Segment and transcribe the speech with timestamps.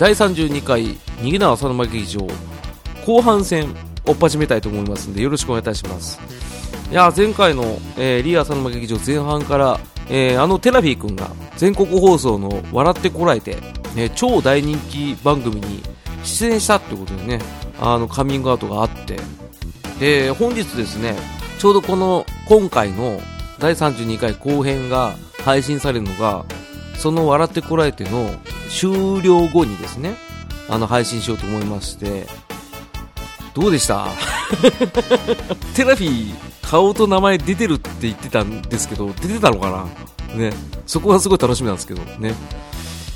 [0.00, 2.26] 第32回逃げ縄浅沼劇場
[3.04, 6.18] 後半戦を始めたいと思いますのでよろしくお願いいたします。
[6.90, 7.64] いや前回の、
[7.98, 13.58] えー、リア浅沼劇場前半から、えーあのテラフィー君が全国放送の「笑ってこらえて」
[13.94, 15.82] えー超大人気番組に
[16.24, 17.38] 出演したってことでね
[17.78, 19.20] あのカミングアウトがあって
[19.98, 21.14] で本日ですね
[21.58, 23.20] ちょうどこの今回の
[23.58, 26.46] 第32回後編が配信されるのが
[26.96, 28.30] その「笑ってこらえて」の
[28.70, 30.14] 終了後にですね
[30.68, 32.26] あの配信しようと思いまして
[33.54, 34.06] どうでした？
[35.74, 39.88] テラフィー顔と名前出てるって言ってたんですけど出てたのか
[40.32, 40.36] な？
[40.36, 40.52] ね。
[40.86, 42.34] そこはすごい楽しみなんですけどね。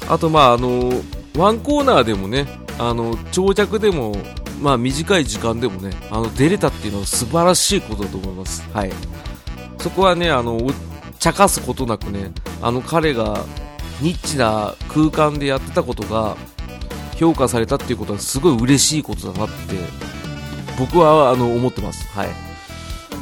[0.08, 0.90] あとまああの
[1.36, 2.46] ワンコーナーでもね
[2.78, 4.16] あの長尺でも
[4.60, 8.64] まあ短い時間でもねあの出れたっていうのは素晴らしいことだと思います。
[8.72, 8.92] はい。
[9.78, 10.58] そこはねあの
[11.20, 13.44] 茶化すことなくねあの彼が
[14.00, 16.36] ニッチな空間でやってたことが
[17.16, 19.54] 評価されたっていうことはすごい嬉しいことだなって
[20.78, 22.06] 僕はあの思ってます。
[22.08, 22.28] はい。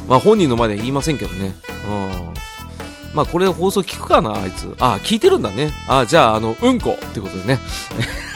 [0.07, 1.53] まあ本人の前では言いませんけどね。
[1.87, 2.33] うん。
[3.13, 4.75] まあこれ放送聞くかなあいつ。
[4.79, 5.71] あ聞いてるんだね。
[5.87, 7.59] あじゃああのうんこってことでね。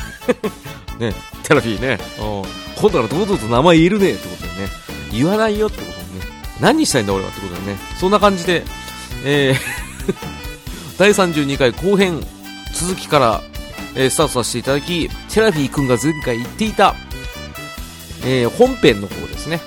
[0.99, 1.13] ね。
[1.43, 1.97] テラフィーね。
[2.19, 2.79] うん。
[2.79, 4.69] 今度から堂々と名前言えるねってことでね。
[5.11, 6.01] 言わないよってことでね。
[6.61, 7.77] 何したいんだ俺はってことでね。
[7.99, 8.63] そんな感じで
[9.25, 10.46] えー
[10.97, 12.21] 第32回後編
[12.73, 13.41] 続きから、
[13.95, 16.95] えースタートさせていただきテラフィー君が前回言っていた、
[18.25, 19.59] えー本編の方ですね、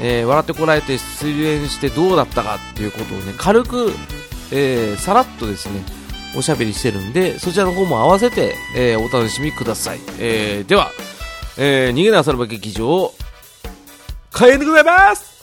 [0.00, 3.92] えー笑ってこらえて出演してどうだったかっていうことをね軽く、
[4.52, 5.82] えーさらっとですね
[6.36, 10.90] おしゃべりしてるんでそちらの方も合わせて、えーお楽しみください、えーでは、
[11.58, 13.12] えー逃げなされば劇場
[14.32, 15.40] 開演でございます。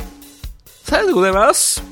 [0.83, 1.83] さようでございます。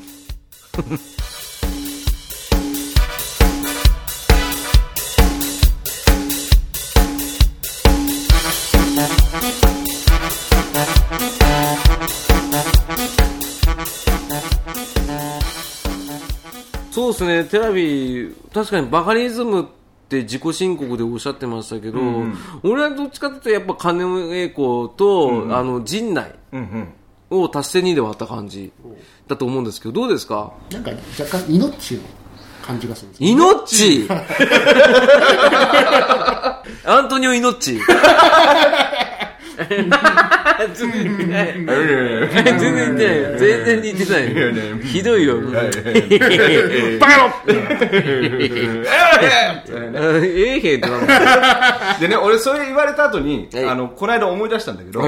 [17.16, 19.66] ですね、テラビ、確かにバカリズムっ
[20.10, 22.00] て自己申告でおっしゃってましたけど、
[22.64, 26.94] 俺はどっちかというと、やっぱ金栄子と、あの陣内うんうん。
[27.44, 28.72] を足して2で割った感じ
[29.28, 30.54] だと思うんですけど、どうですか？
[30.72, 32.02] なんか若干命の
[32.62, 34.08] 感じがするんですよイノッチ
[36.86, 37.80] アントニオ・イノッチ
[39.56, 41.54] 全然似てない。
[41.56, 43.38] 全然似てない。
[43.38, 44.80] 全然似てない。
[44.80, 45.42] ひどいよ。
[45.42, 47.32] バカ野郎
[50.24, 55.02] ええへんってなんだでね、俺それ言われた後に、あの、この間思い出したんだけど、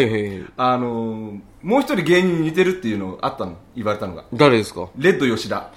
[0.57, 4.23] あの、もう一人芸人に似てるっていうのあったの、言われたのが。
[4.33, 5.71] 誰ですかレッド吉田。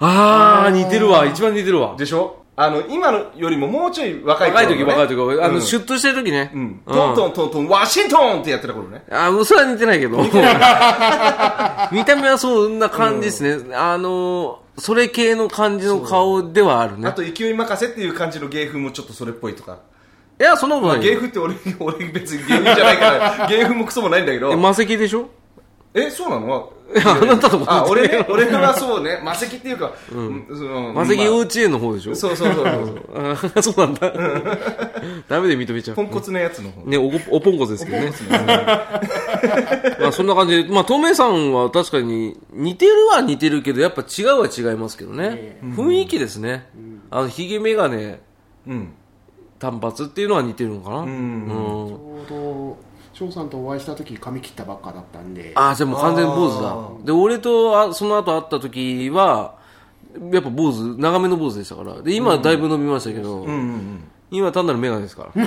[0.00, 1.26] あー、似てるわ。
[1.26, 1.96] 一番似てるわ。
[1.96, 6.50] でしょあの、今のよりももうちょい若い若い時、若い時、あの、うんシュッとしてる時ね。
[6.52, 6.80] うん。
[6.86, 9.04] トントントントン、ワシントンってやってた頃ね。
[9.12, 10.16] あ、それは似てないけど。
[11.92, 13.76] 見た目はそんな感じですね。
[13.76, 17.12] あの、それ系の感じの顔ではあるねあ。
[17.12, 19.78] と、勢い任せっていう感じの芸風もちょっとそれっぽいとか。
[20.40, 21.12] いや、そんなことまあ、ないよ。
[21.12, 24.56] 芸風って俺、俺別に芸人じゃないから、 芸風もクソもないんだけどえ、。
[24.56, 25.28] 魔石でしょ？
[26.06, 26.72] え、そうなの？
[26.94, 32.14] やあなたとあ、俺ね、俺はそうね、魔石っていうか、うん、その魔石まあ幼稚園の方でしょ？
[32.14, 33.02] そうそうそうそう。
[33.14, 34.10] あーそうなんだ。
[35.28, 35.96] ダメで認めちゃう。
[35.96, 36.80] ポンコツのやつの方。
[36.88, 38.10] ね、おごおポンコツですけどね
[40.00, 45.58] まあそんな感じで、まあ、トメさんは確かに似てるは似てるけど、やっぱ違うは違いますけどね。
[45.62, 46.70] 雰囲気ですね。
[47.10, 48.20] あの、ヒゲメガネ、
[48.66, 48.94] うん。
[49.58, 50.98] 単発っていうのは似てるのかな？
[51.00, 51.44] うん。
[52.28, 52.87] ちょうど
[53.18, 57.04] 翔さんとお会いした時髪切ったばっかだったんでああ、じゃあもう完全に坊主だあ。
[57.04, 59.56] で、俺とあその後会った時は、
[60.32, 62.00] やっぱ坊主、長めの坊主でしたから。
[62.00, 64.04] で、今はだいぶ伸びましたけど、うんうんうん。
[64.30, 65.42] 今単なるメガネですから。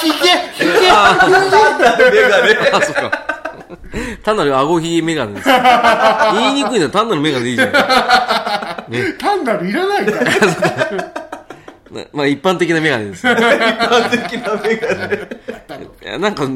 [0.00, 0.14] ひげ
[0.52, 1.16] ひげあ、
[2.82, 3.12] そうか。
[4.24, 5.48] 単なる顎ひげメガネです。
[5.48, 7.72] 言いにくいのは単なるメガネでいいじゃん。
[9.18, 11.12] 単なるいらないから
[11.90, 13.26] なまあ一般的なメガネです。
[13.28, 13.42] い的
[14.42, 15.38] なメガネ。
[16.08, 16.48] やなんか、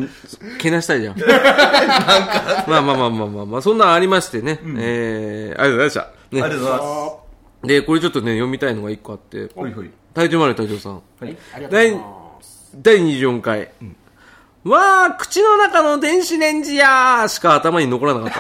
[0.59, 1.17] けなしたいじゃん。
[2.69, 4.59] まあまあまあまあまあまあ、そんなんありましてね。
[4.79, 6.01] えー、ありがとうございました。
[6.01, 9.51] ありがとうございまで、これちょっとね、読みたいのが一個あって、す。
[9.55, 9.91] ほいほい。
[10.15, 10.95] 隊長丸隊長さん。
[10.95, 12.01] はいありがとうございま
[12.41, 13.71] す第24回。
[14.65, 18.39] わー、口の中の電子レンジやーしか頭に残らなかった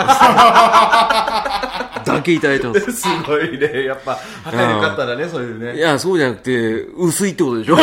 [2.05, 2.07] です。
[2.13, 2.93] だけいただいてます。
[2.93, 3.85] すごいね。
[3.85, 5.77] やっぱ、仲良かったらね、そういうね。
[5.77, 6.53] いや、そうじゃなくて、
[6.97, 7.77] 薄いってことでしょ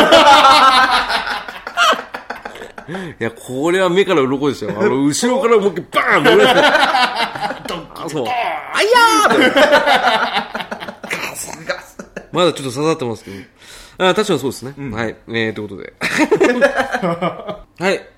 [3.18, 4.70] や、これは目から鱗ですよ。
[4.76, 6.52] あの、後ろから思いっきりバーン乗れて。
[6.54, 8.26] あ、そう。
[8.26, 9.60] あいやーって
[12.32, 13.36] まだちょっと刺さってますけど。
[13.98, 14.74] あ確かにそうですね。
[14.96, 15.16] はい。
[15.28, 15.92] えー、ということで。
[17.84, 18.09] はい。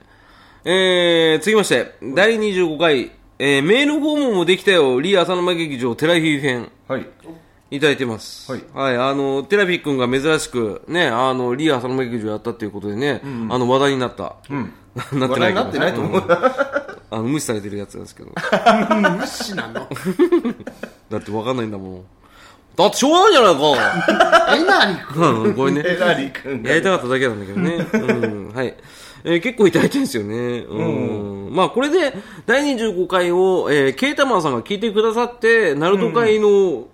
[0.64, 3.11] えー、続きまして、第25回、
[3.41, 6.70] えー、メールフォームもできたよ、リー浅沼劇場テラフィー編。
[6.87, 7.06] はい。
[7.73, 8.53] いただいてます。
[8.53, 14.37] はいあの、テラフィー君が珍しく、ね、あの、リー浅沼劇場やったっていうことでね、あの、話題になった。
[14.49, 14.73] うん。
[14.94, 16.23] なってないけど話題になってないと思う。
[17.11, 18.31] あの、無視されてるやつなんですけど。
[19.19, 19.88] 無視なの
[21.11, 22.05] だってわかんないんだもん。
[22.76, 25.30] だってしょうがないじゃない えなりくか。
[25.30, 25.82] うん、ごめんね。
[25.84, 27.86] えラリー君がやりたかっただけなんだけどね。
[27.92, 28.74] うん、はい。
[29.24, 30.34] えー結構いただいてるんですよね。
[30.69, 31.48] うん。
[31.54, 32.14] まあ、これで、
[32.46, 36.86] 第25回を、えーケータマンさんが聞いてくださって、ナルト会の、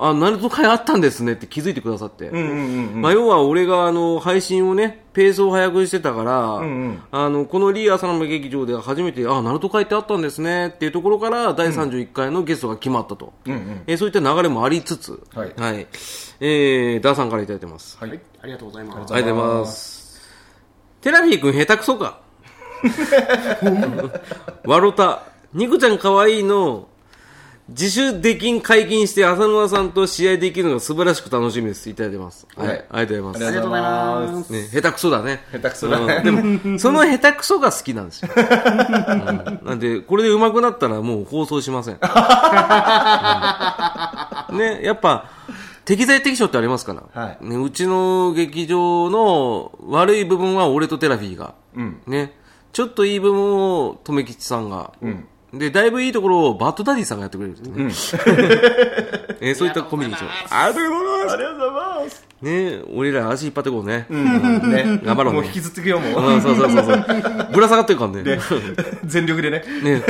[0.00, 2.28] あ、ナルト会あったんですねって気づいてくださって。
[2.28, 3.02] うんうんうんうん。
[3.02, 13.32] まあ、要は俺があの配信をね、ペースを早くしてたから、んうんあのこのリー浅沼劇場で初めて、あ、ナルト会ってあったんですねっていうところから、第31回のゲストが決まったと。
[13.46, 13.82] うんうん。
[13.88, 15.52] えーそういった流れもありつつ、はい
[16.40, 17.98] えー、ダーさんからいただいてます。
[17.98, 18.20] はい。
[18.40, 20.20] ありがとうございますありがとうございます。
[21.00, 22.20] テラフィー君下手くそか。
[24.64, 26.88] ワロタ、ニコちゃん可愛いの、
[27.68, 31.90] 自主出禁解禁して浅沼さんと試合できるのが素晴らしく楽しみです。
[31.90, 32.46] いただいてます。
[32.56, 32.68] はい。
[32.68, 33.46] はいありがとうございます。
[33.46, 35.40] ありがとうございますね、下手くそだね。
[35.52, 38.30] 下手くそだねうんでも、 その下手くそが好きなんですよ。
[38.34, 41.98] うんなんで、これで上手くなったらもう放送しません。
[44.50, 45.26] うんね、やっぱ、
[45.84, 47.02] 適材適所ってありますから。
[47.22, 51.52] はいね、うちの劇場の悪い部分は俺とテラフィーが。
[51.76, 52.00] うん。
[52.06, 52.34] ね、
[52.72, 54.92] ちょっといい部分を留吉さんが。
[55.52, 58.22] で、だいぶいいところをバッドダディさんがやってくれるんですね。
[59.40, 60.30] えーそういったコミュニケーション。
[60.50, 61.34] ありがとうございます。
[61.34, 62.28] ありがとうございます。
[62.40, 64.06] ね、俺ら足引っ張ってこうね。
[64.10, 64.70] うん。
[64.70, 65.00] ね。
[65.04, 66.34] 頑張ろうねもう引きずってくよ、もう。
[66.34, 67.04] うん、そうそうそうそう。
[67.52, 68.40] ぶら下がってるからね。
[69.04, 69.64] 全力でね。
[69.82, 70.02] ね。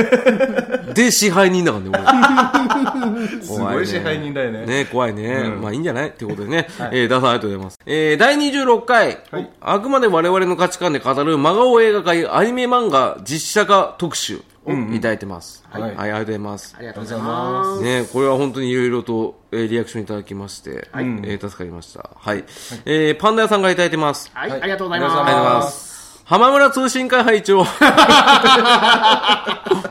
[0.93, 4.59] で、支配人だからね、 すごい支配人だよ俺。
[4.59, 4.65] ね。
[4.65, 5.43] ね、怖いね。
[5.61, 6.67] まあいいんじゃないってことでね。
[6.91, 7.79] えー、ダーさんありがとうございます。
[7.85, 9.19] えー、第26回。
[9.61, 15.63] あくまで我々の価値観で語る真顔映画界アニメ漫画実写化特集をいただいてます。
[15.69, 16.81] はい、はいありがとうございますあ。
[16.81, 22.09] りがとうございますね、これは本当にいろいろと、えーリアクションいただきまして、えー助かりました。
[22.15, 22.43] はい。
[22.85, 24.31] えーパンダ屋さんがいただいてます。
[24.33, 26.21] はい、はいありがとうございありがとうごありがとうございまますす。
[26.25, 27.65] 浜村通信会拝聴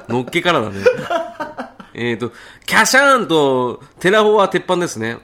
[0.09, 0.77] のっけからだね。
[1.95, 2.31] えっと、
[2.65, 5.19] キャシャーンとテラフォは鉄板ですね。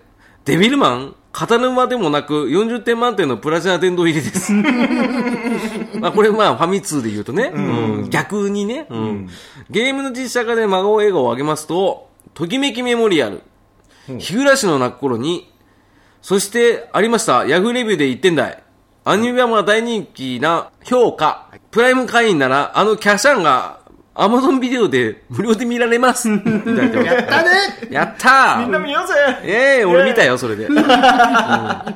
[0.44, 4.52] デビルマン片沼でもなく40点満点のプラチナ殿堂入りです。
[5.98, 7.60] まあこれまあファミ通で言うとね、う
[8.06, 8.10] ん。
[8.10, 9.28] 逆にね、うん。
[9.68, 13.42] ゲームの実写化で真顔映画を挙げますと、ときめきメモリアル、
[14.06, 15.50] 日暮らしの泣く頃に、
[16.22, 17.44] そして、ありました。
[17.46, 18.62] ヤフーレビューで1点台。
[19.04, 21.48] アニメ版が大人気な評価。
[21.72, 23.80] プライム会員なら、あのキャシャンが、
[24.16, 26.28] アマゾンビデオで無料で見られます。
[26.28, 26.52] やった
[27.42, 27.50] ね
[27.90, 30.66] やったーみんな見ようぜええ俺見たよ、それで。
[30.66, 30.74] うん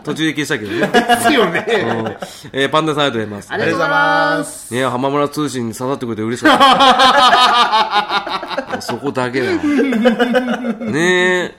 [0.02, 0.88] 途中で消したけどね。
[0.88, 1.72] ですよねう
[2.02, 2.16] ん
[2.52, 3.52] えーパンダさんありがとうございます。
[3.52, 6.58] ありがとうございますね浜村通信に刺さってくれて嬉しかっ
[8.70, 8.82] た。
[8.82, 9.52] そこだけだ。
[9.54, 11.54] ねえ。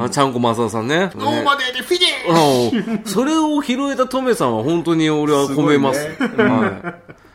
[0.00, 1.10] あ、ちゃんこまささんね。
[1.14, 6.00] ノーマネーでフィニッシュそれを拾えたトメさんは本当に俺は褒めます。
[6.18, 7.29] はい。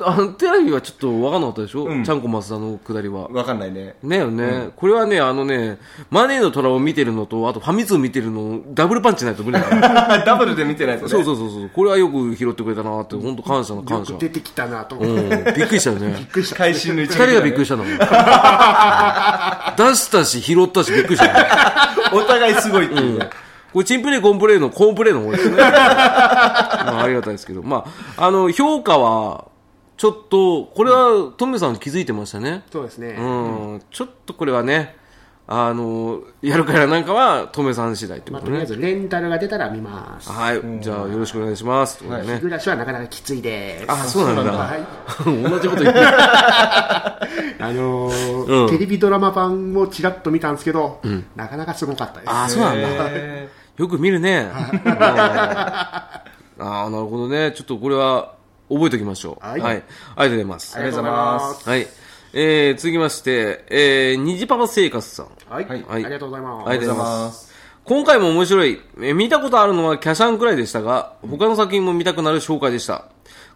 [0.00, 3.28] あの、テラフィはちょっと分かんなかったでしょ、うんちゃんこマスダのくだりは。
[3.28, 3.94] わかんないね。
[4.02, 5.78] ねよね、これはね、あのね、
[6.10, 10.24] マネーの虎を見てるのと、あとファミ通見てるの、ダブルパンチないと無理だから。
[10.26, 11.08] ダブルで見てないとね。
[11.08, 11.70] そうそうそうそう。
[11.72, 14.14] これはよく拾ってくれたなって、本当感謝のよ感謝。
[14.14, 14.96] く出てきたなと。
[14.96, 16.28] うん、びっくりしたよね。
[16.56, 17.96] 会心の一二人がびっくりしたんだもん。
[19.76, 22.10] 出したし、拾ったし、びっくりした。
[22.12, 23.28] お互いすごいっていうね。
[23.72, 25.56] これ、チンプレー、コンプレーのコーンプレーの方ですね。
[25.56, 27.62] まあ、ありがたいですけど。
[27.62, 27.84] ま
[28.16, 29.48] あ、あの、評価は、
[29.96, 32.64] ちょっと、これは、トメさん気づいてましたね。
[32.70, 33.16] そうですね。
[33.18, 33.22] う
[33.76, 34.94] ん、ちょっとこれはね、
[35.48, 38.66] あの、やるからなんかは、トメさん次第ってまあ、ことね。
[38.66, 40.28] とりあえずレンタルが出たら見ます。
[40.28, 40.60] はい。
[40.80, 41.96] じゃあ、よろしくお願いします。
[41.96, 42.40] ってことでね。
[42.40, 43.84] 暮らしはなかなかきついです。
[43.88, 44.52] あ、そうなんだ。
[44.52, 44.82] はい。
[45.24, 46.06] 同じこと言ってる。
[47.58, 51.00] あのーうんテレビドラマ版もちらっと見たんですけど、
[51.36, 52.30] なかなかすごかったです。
[52.30, 52.88] あ、そうなんだ。
[53.08, 53.48] へ
[53.78, 54.50] よく見るね。
[54.84, 54.92] うん
[56.58, 57.52] ああ、なるほどね。
[57.52, 58.35] ちょっとこれは
[58.68, 59.44] 覚えておきましょう。
[59.44, 59.52] は。
[59.52, 60.76] はいいありがとうございます。
[60.76, 61.68] ありがとうございます。
[61.68, 61.86] はい。
[62.32, 65.28] えー、続きまして、えー、虹パパ生活さん。
[65.48, 65.64] はい。
[65.64, 66.68] はいありがとうございます。
[66.68, 67.20] ありがとうございま。
[67.26, 67.52] ますす。
[67.84, 68.80] 今回も面白い。
[68.98, 73.06] えー見たことあるのはキャシャンくらいでしたが、他の作品も見たくなる紹介でした。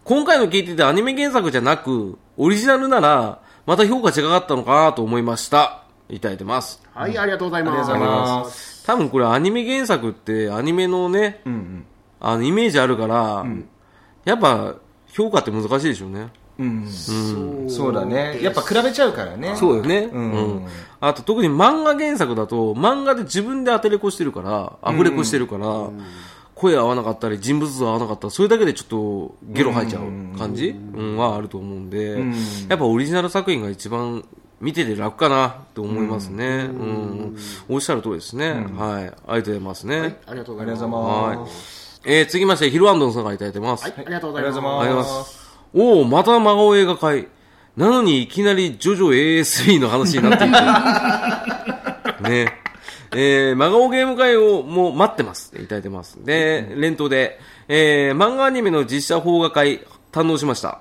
[0.05, 5.85] 今回の聞いててアニメ原作じゃなく、オリジナルなら、また評価違かったのかなと思いました。
[6.09, 6.83] いただいてます。
[6.95, 7.93] はい、ありがとうございます。
[7.93, 8.87] ありがとうございます。
[8.87, 11.87] 多分これアニメ原作ってアニメのね、うんうん。
[12.19, 13.45] あのイメージあるから、
[14.25, 14.77] やっぱ
[15.13, 16.29] 評価って難しいでしょうね。
[16.59, 18.39] うんそうそうだね。
[18.43, 19.55] やっぱ比べちゃうからね。
[19.57, 20.11] そうよね。
[20.13, 20.67] うんうん
[21.03, 25.93] あと特に漫画原作だと、漫画で自分で当てれこしてるから、アフレコしてるから、こ
[26.55, 30.77] 声合わなかったり、人物像合わなかったら、それだけでちょっとゲロ吐いちゃう感じ？
[30.95, 32.23] うんはあると思うんで、
[32.69, 34.23] やっぱオリジナル作品が一番
[34.61, 36.69] 見てて楽かなと思いますね。
[36.71, 37.37] うん。
[37.71, 38.51] おっしゃる通りですね。
[38.77, 39.07] はい。
[39.07, 40.19] ありがとうございますね。
[40.27, 40.81] ありがとうごありざいます。
[40.81, 41.80] がとうございはいます。。
[42.05, 43.85] えー、続きまして、ヒルアンドンさんからいただいてます。
[43.85, 44.59] はい、ありがとうございます。
[44.59, 45.61] ありがとうございますす。
[45.75, 47.29] おお、また真顔映画会。
[47.77, 50.51] なのにいきなりジョジョ ASB の話になってい
[52.23, 52.29] て。
[52.29, 52.61] ね。
[53.13, 55.53] えー、真顔ゲーム会をもう待ってます。
[55.57, 56.25] いただいてます。
[56.25, 60.81] で、連投で、えー、漫画アニメの実写邦画会、堪能しました。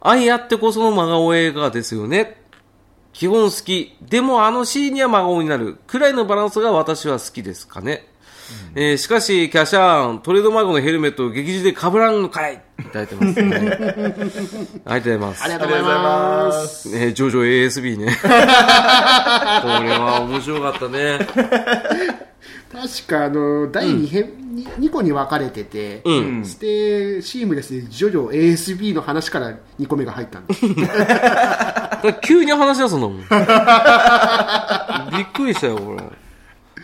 [0.00, 2.40] 愛あってこその真顔映画ですよね。
[3.12, 3.96] 基本好き。
[4.00, 5.78] でもあのシーンには真顔になる。
[5.86, 8.06] くらいのバランスが私は好きですかね。
[8.74, 13.56] えーしかし、キャシャーン、トレードマークのヘルメットを劇中で被らんのかいいただいてますね。
[14.84, 15.44] ありがとうございます。
[15.44, 16.96] ありがとうございます。
[16.96, 18.16] えー、ジョジョ ASB ね。
[18.22, 18.34] これ
[19.90, 21.18] は面白かったね。
[22.70, 30.66] 確か、あの、第2編、に2個に分かれてて、うんして、シームレスでジョジョ ASB の話から2個目が入ったんです。
[32.22, 33.18] 急に話し出すんだもん。
[33.18, 33.24] び
[35.22, 36.02] っくりしたよ、これ。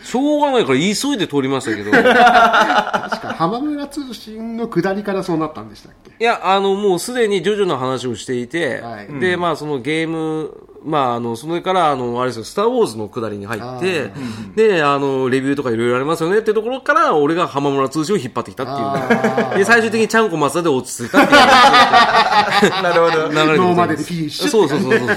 [0.05, 0.83] しょうがないから急
[1.13, 1.89] いで通りましたけど。
[1.97, 6.23] 確か、浜村通信の下りからそうなったんでしたっけ？
[6.23, 10.51] いや、あの、もうすでにジョジョの話をしていて、はいで、まあ、そのゲーム、
[10.83, 14.11] まあ、あの、それから、あの、あれですよ、スター・ウォーズのくだりに入って、
[14.55, 19.57] で、あの、レビューとかいろいろありますよねってところから、俺が浜村通信を引っ張ってきたっていう。
[19.57, 21.39] で、最終的にちゃんこ松田で落ち着いたっていう。
[22.83, 23.29] なるほど。
[23.29, 25.07] 流れノーマネでフィニッシュそうそうそうそう。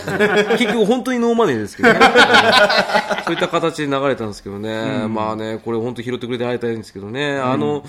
[0.57, 2.01] 結局本当にノーマネーですけどね。
[3.27, 4.71] そういった形で流れたんですけどね。
[5.09, 7.39] まあね、これ本当拾ってくれてありがたいんですけどね。
[7.39, 7.85] あの、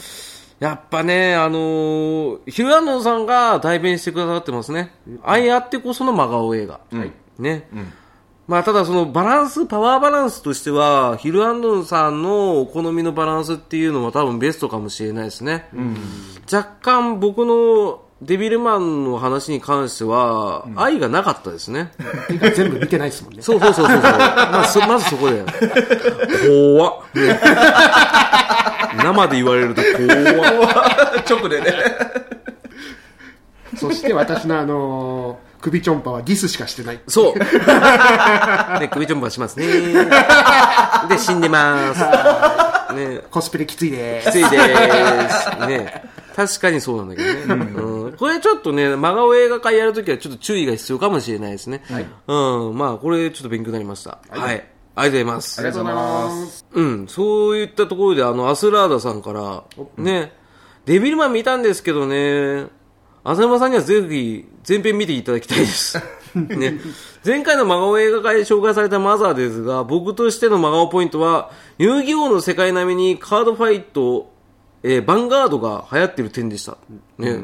[0.59, 4.93] やっぱね、あのヒルアンドンさんが代弁してくださってますね。
[5.23, 6.81] 愛あってこその真顔映画。
[7.37, 7.67] ね。
[8.47, 15.69] まあ、ただそのバランス、パワーバランスとしては、ヒルアンドンさんのお好みのバランスっていうのは多分ベストかもしれないですね。
[16.51, 21.91] 若干僕のデビルマンの話に関しては、愛がなかったですね。
[22.27, 23.41] ていうか全部見てないですもんね。
[23.41, 24.11] そうそうそうそうそう。
[24.11, 25.41] まあ、そまずそこで。
[26.45, 27.03] 怖っ。
[27.15, 27.39] ね
[29.03, 31.23] 生で言われると怖っ。
[31.29, 31.73] 直でね。
[33.77, 36.99] そして私のあのー首ちょんぱはディスしかしてない。
[37.07, 37.33] そう。
[38.79, 39.65] で、首ちょんぱしますね。
[41.09, 42.95] で、死んでます。
[42.95, 45.67] ね、コスプレきついできついです。
[45.67, 46.03] ね。
[46.39, 47.65] 確かにそうなんだけどね。
[47.65, 51.83] うん、これちょっとね、真顔映画会やるときはちょっと注意が必要かもしれないですね。
[52.27, 52.77] うん。
[52.77, 54.19] まあ、これちょっと勉強になりました。
[54.29, 54.65] はい。
[54.95, 55.59] ありがとうございます。
[55.59, 56.65] ありがとうございます。
[56.71, 59.63] うん、そういったところで、あの、アスラーダさんから、
[59.97, 60.31] ね、
[60.85, 62.67] デビルマン見たんですけどね、
[63.25, 66.01] 浅山さんにはぜひ、前編見ていただきたいです。
[66.35, 66.79] ね、
[67.25, 74.31] 前回の真顔映画会で紹介されたマザーですが、僕としての真顔ポイントは、遊戯王の世界並みにカードファイト、
[74.83, 76.77] えーバンガードが流行ってる点でした。
[77.17, 77.39] ね、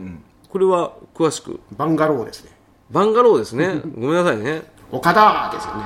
[0.49, 1.59] これは詳しく。
[1.77, 2.51] バンガローですね。
[2.91, 3.81] バンガローですね。
[3.95, 4.63] ごめんなさいね。
[4.91, 5.83] 岡田ですよね。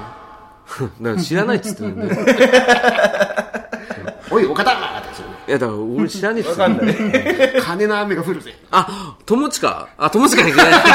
[1.02, 2.16] だから知らないっつってるんで。
[4.32, 5.34] おい、岡田ですよね。
[5.48, 6.78] いや、だから俺知らねえっつってるん
[7.12, 7.60] で。
[7.66, 8.54] 金の雨が降るぜ。
[8.70, 10.74] あ、友近あ、友近にいけない。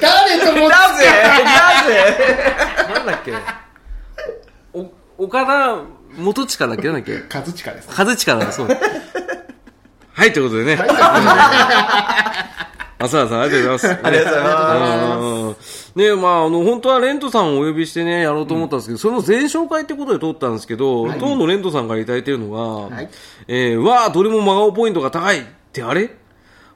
[0.00, 1.04] 誰と思っなぜ？
[1.44, 2.16] なぜ？
[2.94, 3.34] なんだっけ？
[4.72, 4.86] お、
[5.24, 5.82] 岡田
[6.16, 6.84] 元近だっけ？
[6.88, 7.18] なんだっけ？
[7.28, 7.94] カズチカですね。
[7.98, 8.68] 和近だ、そう。
[10.18, 10.76] はい、ということでね。
[13.00, 14.06] 浅田さん、ありがとうございます。
[14.06, 15.92] ありがとうございます。
[15.94, 23.08] ねまあ、あの、本当はレントさんをお呼びしてね、やろうと思ったんですけど、その前紹介ってことで撮ったんですけど、当のレントさんからいただいてるのが、はい。
[23.46, 26.10] えー、わあ、どれも真顔ポイントが高いってあれ？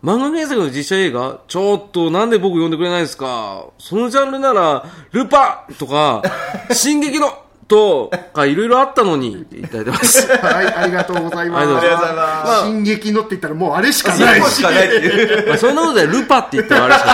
[0.04, 1.40] 漫画原作の実写映画？
[1.49, 3.66] ちょっとなんで僕呼んでくれないんですか？
[3.78, 6.22] そのジャンルなら、ルパとか、
[6.70, 7.41] 進撃の
[7.73, 10.29] とかいろいろあったのにっていただいてます。
[10.45, 11.69] はい、ありがとうございます。
[11.69, 14.62] ありがとうございます進撃のって言ったらもうあれしかないし。
[14.62, 15.49] かないっていう。
[15.49, 17.07] まあ、そんなことでルパって言ったらあれしか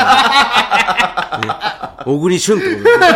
[1.43, 1.47] ない。
[1.47, 1.55] ね、
[2.05, 3.07] 小栗旬ってことですね。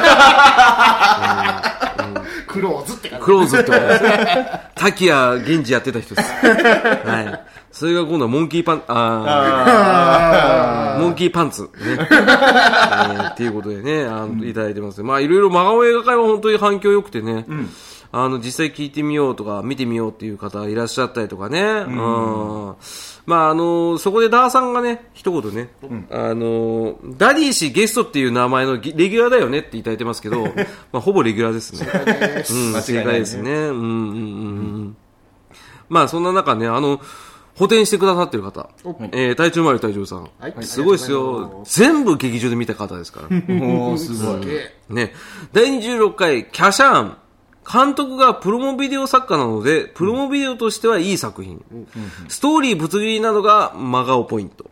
[2.46, 3.24] クローズって感じ。
[3.24, 4.60] クローズってことですね。
[4.76, 6.30] 滝谷源治やってた人です。
[6.30, 7.51] はい。
[7.72, 11.62] それが今度はモンキーパン、あーモンキーパンツ。
[11.62, 11.68] ね。
[11.80, 15.02] えーっていうことでね、あの、いただいてます。
[15.02, 17.46] まあ、いろいろ真顔映画会は本当に反響良くてね。
[18.14, 21.60] あの、実際聞いてみようとか、見てみようっていう方いらっしゃったりとかね。
[21.60, 22.74] うん。
[23.24, 25.70] まあ、あの、そこでダーさんがね、一言ね、
[26.10, 30.44] あの、ダディ氏ゲストっていう名前のギレギュラーだよねっていただいてますけど、
[30.92, 31.88] まあ、ほぼレギュラーですね。
[32.50, 33.50] うん、間違いない正解ですね。
[33.50, 34.96] うん、うん、うんうん。
[35.88, 37.00] まあ、そんな中ね、あの、
[37.56, 38.70] 補填してくださってる方、
[39.12, 41.64] えー、隊長丸隊長さん、はいすごいですよま。
[41.64, 43.54] 全部劇場で見た方ですから。
[43.54, 44.46] もうすごい。
[44.88, 45.12] ね。
[45.52, 47.16] 第26回、キャシャーン。
[47.70, 51.64] 監督がプロモビデオ作家なので、プロモビデオとしてはいい作品。
[52.28, 54.66] ストーリー、ぶつ切りなどが真顔ポイント。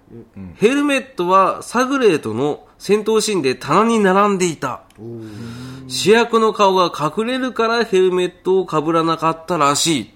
[0.57, 4.83] ヘルメットはサグレートの戦闘シーンで棚に並んでいた。
[5.87, 10.11] 主役の顔が隠れるからヘルメットを被らなかったらしい。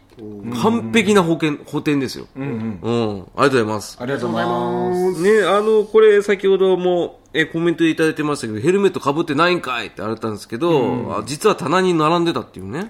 [0.62, 2.26] 完璧な保険補填ですよ。
[2.36, 3.96] うん、ありがとうございます。
[4.00, 5.22] ありがとうございます。
[5.22, 12.88] ね、あの、これ先ほども、え、コメントいただいてましたけど、ヘルメット被ってないんかいってあれたんですけど、あ実は棚に並んでたっていうね。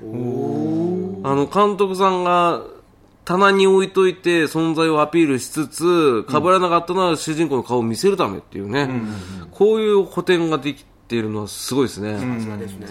[1.25, 2.63] あの、監督さんが、
[3.25, 8.91] 棚に置いといて存在をアピールしつつ、被らなかったのは主人公の顔を見せるためっていうね。
[9.51, 12.19] こういう補填ができているのはすごいですね。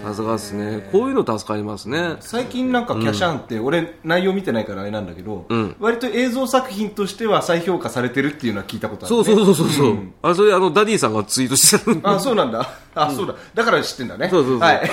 [0.04, 0.90] さすがですね。
[0.92, 2.16] こういうの助かりますね。
[2.20, 5.48] 最近なんかキャシャンって、俺内容見てないからあれなんだけど、
[5.80, 9.24] 割と映像作品としては再評価されてるっていうのは聞いたことある、ね。
[9.24, 9.94] そうそうそうそう。
[9.94, 12.70] うあ、それあの、ダディさんがツイートしてたあ、そうなんだ。
[12.96, 13.36] あ、そうだ。
[13.54, 14.30] だから知ってんだね。
[14.30, 14.90] そうそうそうはい。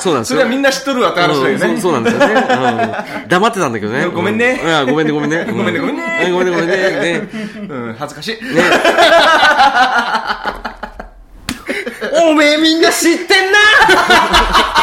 [0.00, 0.32] そうなんですよ。
[0.32, 1.66] それはみんな知っとるわって話だよね。
[1.66, 2.34] うんそうそうなんですよね。
[2.34, 4.06] うん黙ってたんだけどね。
[4.06, 5.46] ごめんねうあごめんね、ごめんね。
[5.50, 6.76] ごめんねごめんねうごめんね、ごめんね。
[6.76, 7.28] ね
[7.68, 8.38] うん、恥ずかしい。
[12.30, 13.58] おめえみんな知ってんな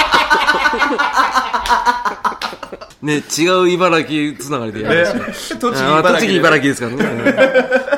[3.01, 5.59] ね、違う茨城つながりでやりましょう。
[5.59, 6.75] 栃木、あー栃木、茨城。
[6.75, 7.33] 城ですからね。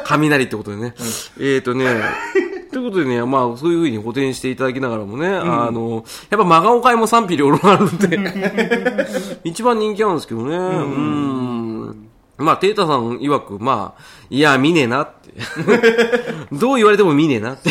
[0.05, 0.93] 雷ってことでね。
[1.39, 1.87] えっとね、
[2.71, 8.19] ということでね、まあ、そういうふうに補填していただきながらもね、あの、やっぱ真顔会も賛否両論あるんで、
[9.43, 10.55] 一番人気なんですけどね。
[10.55, 12.07] うん。
[12.37, 15.31] まあ、テータさん曰く、まあ、いや、見ねえなって。
[16.53, 17.69] どう言われても見ねえなって。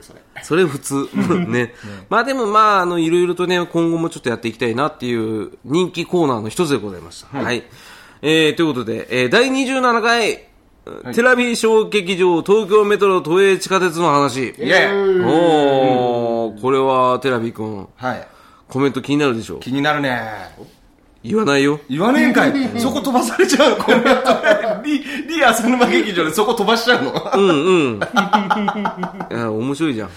[0.00, 1.08] それそれ普通。
[1.48, 1.74] ね。
[2.08, 7.38] まあでもまあ、あの、いろいろとね、今後もちょっとやっていきたいなっていう人気コーナーの一つでございました。
[7.38, 7.64] はい。
[8.22, 10.50] えー、ということで、えー、第27回、
[11.14, 14.48] テラビ小劇場東京メトロ都営地下鉄の話。
[14.48, 18.26] イェーイおー、これはテラビ君、はい。
[18.68, 19.60] コメント気になるでしょう。
[19.60, 20.20] 気になるね。
[21.22, 21.80] 言わないよ。
[21.90, 22.80] 言わねえんかい。
[22.80, 24.10] そこ飛ばされちゃうのコメント。
[24.82, 27.12] リ、リア浅沼劇場でそこ飛ばしちゃうの？
[27.34, 28.00] うんうん。
[29.30, 30.10] いや、面白いじゃん。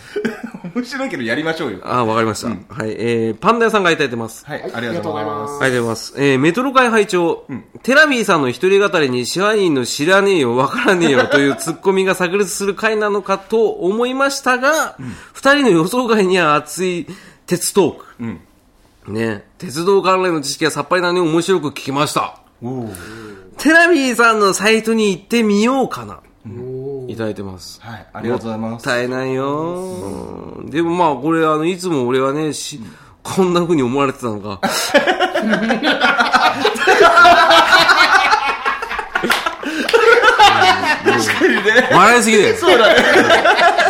[0.74, 1.80] 面白いけどやりましょうよ。
[1.84, 2.48] あー、わかりました。
[2.48, 2.96] はい。
[2.98, 4.46] えー、パンダ屋さんがいただいてます。
[4.46, 5.52] はい、ありがとうございます。
[5.62, 6.14] ありがとうございます。
[6.18, 7.46] えー、メトロ会拝聴、
[7.84, 14.96] テラビーさんの一人語りに支配人の知らねえよ、わからねえよというツッコミが炸裂する回なのかと思いましたが、
[15.34, 17.08] 二、人の予想外には熱い
[17.46, 18.06] 鉄トーク。
[18.22, 18.40] うん。
[19.08, 22.40] ね、鉄道関連の知識がさっぱりなのに面白く聞きました。
[23.58, 26.20] テラビーさんのサイトに行ってみようかな。
[27.08, 27.80] いただいてます。
[27.82, 28.86] はい、ありがとうございまもっす。
[28.86, 32.82] たいないよ、でもまあこれあのいつも俺はねし
[33.22, 34.60] こんな風に思われてたのか
[41.92, 43.04] 笑いすぎだよそうだね。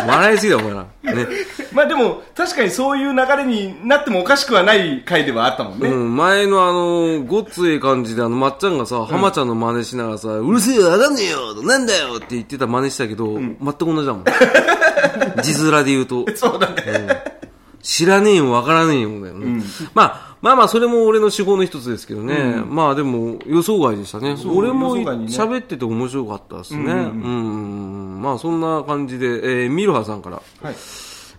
[0.06, 1.26] 笑いすぎだよお前らね
[1.72, 5.88] まあでも、確かにそういう流れになってもおかしくはない回ではあったもんね。
[5.88, 14.24] うん、前のあの、ごっつええ感じで、あの、まっちゃんがさ、浜ちゃんの真似しながらさ、うるせえよ、わかんねえよ、なんだよって言ってた真似したけど、全く同じだもん。
[15.42, 16.24] 字面で言うと。
[16.36, 17.34] そうだね。
[17.82, 19.62] 知らねえよ、わからねえよ、だよね。
[19.94, 22.62] まあ、まあまあ、それも俺の手法の一つですけどね。
[22.68, 24.36] まあでも、予想外でしたね。
[24.44, 26.92] 俺も喋ってて面白かったですね。
[26.92, 30.42] うん、まあそんな感じで、えー、ミルハさんから。
[30.60, 30.74] はい。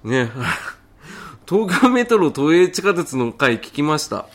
[0.03, 0.31] ね。
[1.47, 4.25] 東京メトロ都営地下鉄の回聞きました。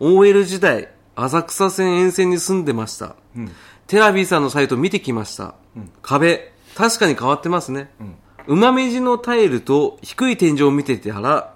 [0.00, 3.16] OL 時代、浅草線沿線に住んでました。
[3.86, 5.56] テラビーさんのサイト見てきました。
[6.00, 7.90] 壁、確かに変わってますね。
[8.46, 11.52] 馬目地のタイルと低い天井を見てたら、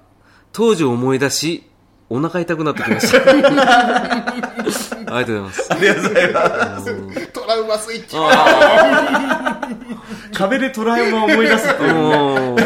[0.53, 1.69] 当時を思い出し、
[2.12, 3.18] お腹痛くなってきました。
[3.31, 5.68] ありがとうございます。
[5.73, 7.27] ありがとうございます。
[7.33, 8.16] トラウマスイッチ
[10.37, 11.94] 壁でトラウマを思い出すっていう。
[11.94, 12.57] もう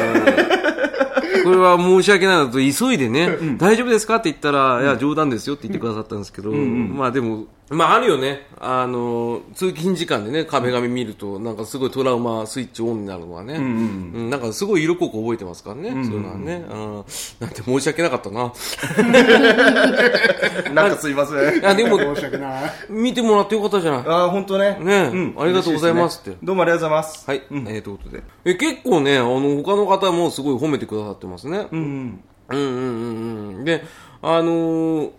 [1.44, 4.16] これは申し訳ないのと、急いでね、大丈夫ですか？
[4.16, 17.04] って言ったら、いや、冗談ですよって言ってくださったんですけど、まあでも、まああるよね、あの、通勤時間でね、壁紙見ると、なんかすごいトラウマスイッチオンになるのはね、うんなんかすごい色濃く覚えてますからね、そういうのはね、うん
[17.40, 18.52] なんて申し訳なかったな。
[20.74, 21.60] なんかすいません。
[21.60, 24.02] いや、でも、申し訳ない見てもらってよかったじゃない。
[24.06, 24.76] ああ、本当ね。
[24.80, 27.24] ねえありがとうございますってねどうもありがとうございます。
[27.26, 28.22] はい、えーということで。
[28.44, 31.66] え、結構ね、あの、他の方もすごい褒めてくださってますね。
[31.72, 32.20] うんうん。
[32.50, 32.70] うんうんう
[33.52, 33.64] んうん。
[33.64, 33.82] で、
[34.20, 35.10] あのー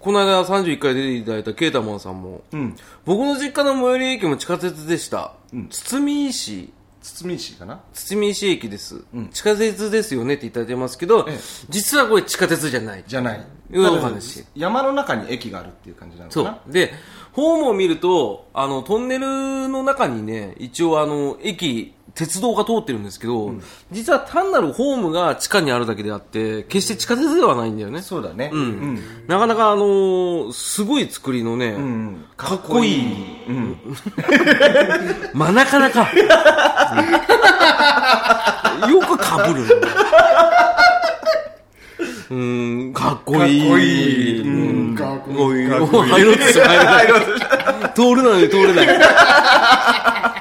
[0.00, 2.74] この間31回出ていただいたケータマンさんも、うん。
[3.04, 5.34] 僕の実家の最寄り駅も地下鉄でした。
[5.68, 7.80] 堤石、堤石かな？
[7.92, 13.04] 堤石駅です、地下鉄ですよねって言っていただいてますけど、ええ実はこれ地下鉄じゃない。
[13.06, 13.46] じゃない。
[13.72, 16.72] いうお話山の中に駅があるっていう感じなのかそなう。
[16.72, 16.92] で、
[17.32, 23.52] ホームを見ると、あの、トンネルの中にね、一応あの、駅鉄道が通ってるんですけど、
[23.90, 28.02] 実は単なるホームが地下にあるだけであって、決して地下鉄ではないんだよね。
[28.02, 28.50] そうだね。
[28.52, 28.98] うん。
[29.26, 33.46] なかなかあのーすごい作りのね、うんかっこいい。
[33.48, 33.76] うん。
[35.34, 36.10] まあなかなか。
[36.12, 36.16] う
[38.88, 39.68] んよくかぶるね。
[42.30, 42.34] う
[42.90, 43.60] ん、かっこいい。
[43.60, 46.60] かっこいいうんかっこいいこういう入ろうとして。
[47.94, 48.98] 通れない、通れない。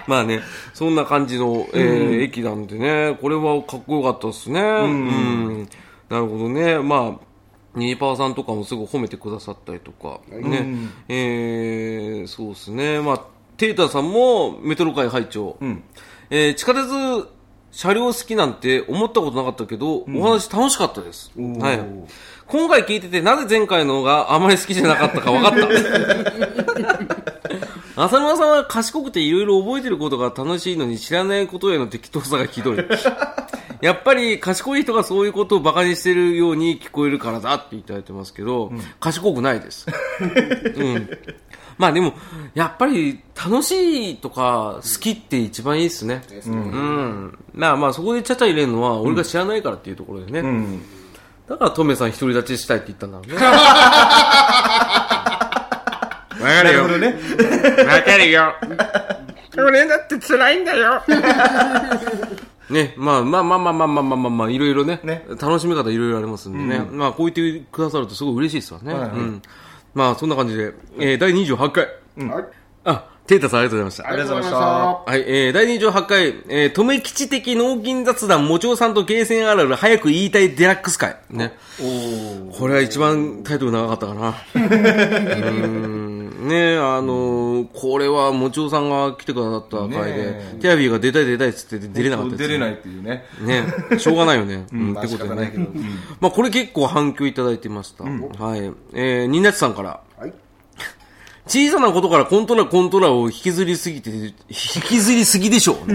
[0.08, 0.41] まあね、
[0.73, 4.62] そんな感じの、えー駅なんでね、これはかっこよかったですね。
[4.62, 5.69] うん。
[6.10, 6.78] なるほどね。
[6.80, 7.25] まあ、
[7.75, 10.67] ニーパーさんとかもすごい褒めてくださったりとか、ね。
[11.08, 12.99] えー、そうですね。
[13.02, 13.21] まあ、
[13.58, 15.58] テータさんもメトロ会会長。
[15.62, 15.84] ん
[16.30, 16.88] えー地下鉄
[17.71, 21.32] 車両好きなんて思ったことなかったけど、お話楽しかったです。
[21.38, 21.79] はい。
[22.47, 27.19] 今回聞いてて、なぜ前回のがあまり好きじゃなかったか分かった。
[28.03, 32.77] 浅沼さんは賢くていろいろ覚えてることが楽しいのに知らないことへの適当さがひどい。
[33.82, 39.86] やっぱり賢い人がそういうことを馬鹿にしてるように聞こえるからだっていただいてますけど、賢くないです。
[40.75, 41.10] うん。
[41.79, 42.13] まあでも、
[42.53, 46.21] やっぱり楽しいとか好きって一番いいっすね。
[46.45, 47.39] うん。
[47.53, 50.41] まあまあそこでちゃちゃ入れるのは俺が知らないからっていうところでね。
[50.41, 50.81] うん。
[51.47, 53.33] だからトメさん独り立ちしたいって言ったんだろうね。
[56.39, 57.15] わかなるほどね。
[57.87, 58.53] わかるよ。
[59.57, 61.01] 俺だって辛いんだよ。
[62.69, 66.85] ね、まあまあまあまあまあまあまあまあ、まあ、いろいろねね楽しみ方いろいろありますんでね。
[66.91, 68.93] まあこう言ってくださるとすごい嬉しいですわね。
[68.93, 69.41] はいはいうん。
[69.93, 71.88] まあそんな感じで、えー、第28回。
[72.28, 72.45] はい
[72.86, 74.08] あ、テータさんありがとうございました。
[74.08, 74.62] ありがとうございまし
[75.12, 81.17] はい、えー、第28回、えー、留吉的脳筋雑談、もちおさんとゲーセンあるある、早く言いたいデラックス会。
[81.30, 81.54] ね。
[82.58, 84.30] これは一番タイトル長かったかな。
[84.56, 86.08] うーん。
[86.39, 93.23] ねあのーこれはもちおさんが来てくださった回でね、テラビーが出たい出たいっつって出れなかったやつ出れないっていうね。
[93.41, 94.65] ね、しょうがないよね。
[94.71, 95.89] うん、まあってことでね仕方ないけど。
[96.21, 98.04] まあこれ結構反響いただいてました。
[98.04, 98.71] はい。
[98.93, 100.02] えー、ニナチさんから。
[100.17, 100.34] たはい
[101.49, 104.34] 小さなことからコントラコントラを引きずりすぎて、引
[104.88, 105.93] きずりすぎでしょう。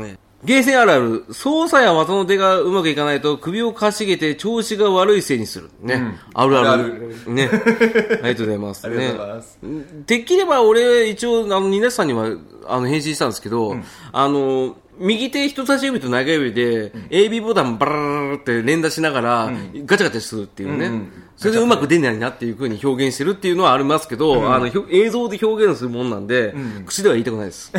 [0.00, 5.70] ね、 ゲーセンあるある、操作や技の出がうまくいかないと首をかしげて調子が悪いせいにする。
[5.82, 6.16] ね。
[6.34, 7.12] あるあある。
[7.26, 7.50] るね。
[7.52, 8.86] ありがとうございます。
[8.86, 9.58] ありがとうございます。
[9.62, 12.30] ねできれば俺、一応、あの、ニナさんには、
[12.68, 13.76] あの、返信したんですけど、
[14.12, 19.52] あの、右手人差し指と長指で、AB ボタンバラララって連打しながら、
[19.84, 20.86] ガチャガチャするっていうね。
[20.86, 26.54] うんうんそれでうまく出ないなっていう風に表現してるっていうのはありますけど、あの、ひょ映像で表現するもんなんで、
[26.86, 27.70] 口では言いたくないです。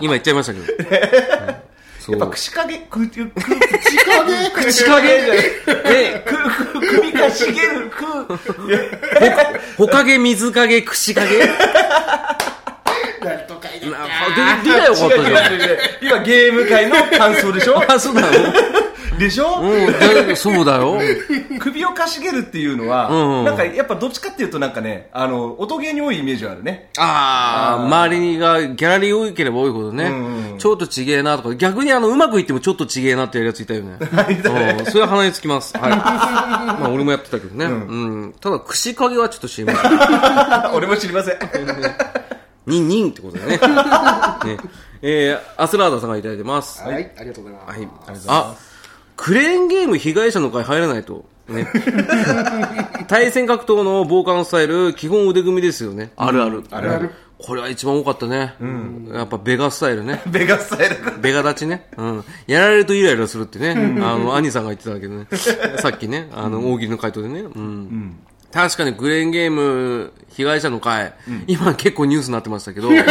[0.00, 0.64] 今言っちゃいましたけど。
[0.64, 1.54] う ん
[2.00, 2.18] そう。
[2.18, 5.36] やっぱ口影、く、く、く、口影 口影じゃない。
[5.84, 6.34] で、く、
[6.80, 8.04] く、首かしげる、く、
[9.76, 11.48] ほかげ、水影、口影なん
[13.46, 14.08] とかいなあ
[14.64, 14.94] 出て出たよ
[16.00, 17.80] 今ゲーム界の感想でしょ？
[17.86, 18.26] あ、そうだよ。
[19.20, 19.60] でしょ？
[19.60, 19.92] うん、
[20.28, 20.98] だそうだよ。
[21.60, 26.90] 首をかしげるっていうのは、うんうんなんかやっぱどっちかっていうとなんかね、あの、音ゲーに多いイメージはあるね。
[26.98, 33.96] ああ、周りがギャラリー多ければ多いほどね、うんうんちょっとちげえなとか、逆にあの、うまくいってもちょっとちげえなってやるやついたよね。
[33.98, 35.76] うん、それは鼻につきます。
[35.78, 35.90] はい。
[35.90, 37.64] まあ、俺もやってたけどね。
[37.64, 38.34] うん。
[38.40, 40.72] ただ、串影はちょっと知りません。
[40.76, 41.38] 俺も知りません。
[42.66, 43.52] ニンニンってことだね。
[44.54, 44.58] ね
[45.02, 46.82] えー、アスラーダさんがいただいてます。
[46.82, 48.38] はいありがとうございますはい。
[48.38, 48.54] あ、
[49.20, 51.26] クレーンゲーム被害者の会入らないと。
[51.46, 51.66] ね。
[53.06, 56.10] 対戦格闘の防寒スタイル、基本腕組みですよね。
[56.16, 56.64] あるある。
[56.70, 57.10] あるある。
[57.36, 58.54] これは一番多かったね。
[59.12, 60.22] やっぱベガスタイルね。
[60.28, 60.96] ベガスタイル。
[61.20, 61.86] ベガ立ちね。
[61.98, 62.24] うん。
[62.46, 63.72] やられるとイライラするってね。
[64.02, 65.26] あの、兄さんが言ってたけどね。
[65.80, 67.40] さっきね、あの、大喜利の回答でね。
[67.40, 68.16] うん。
[68.52, 71.12] 確かにクレーンゲーム被害者の会、
[71.46, 73.04] 今結構ニュースになってましたけど、びっ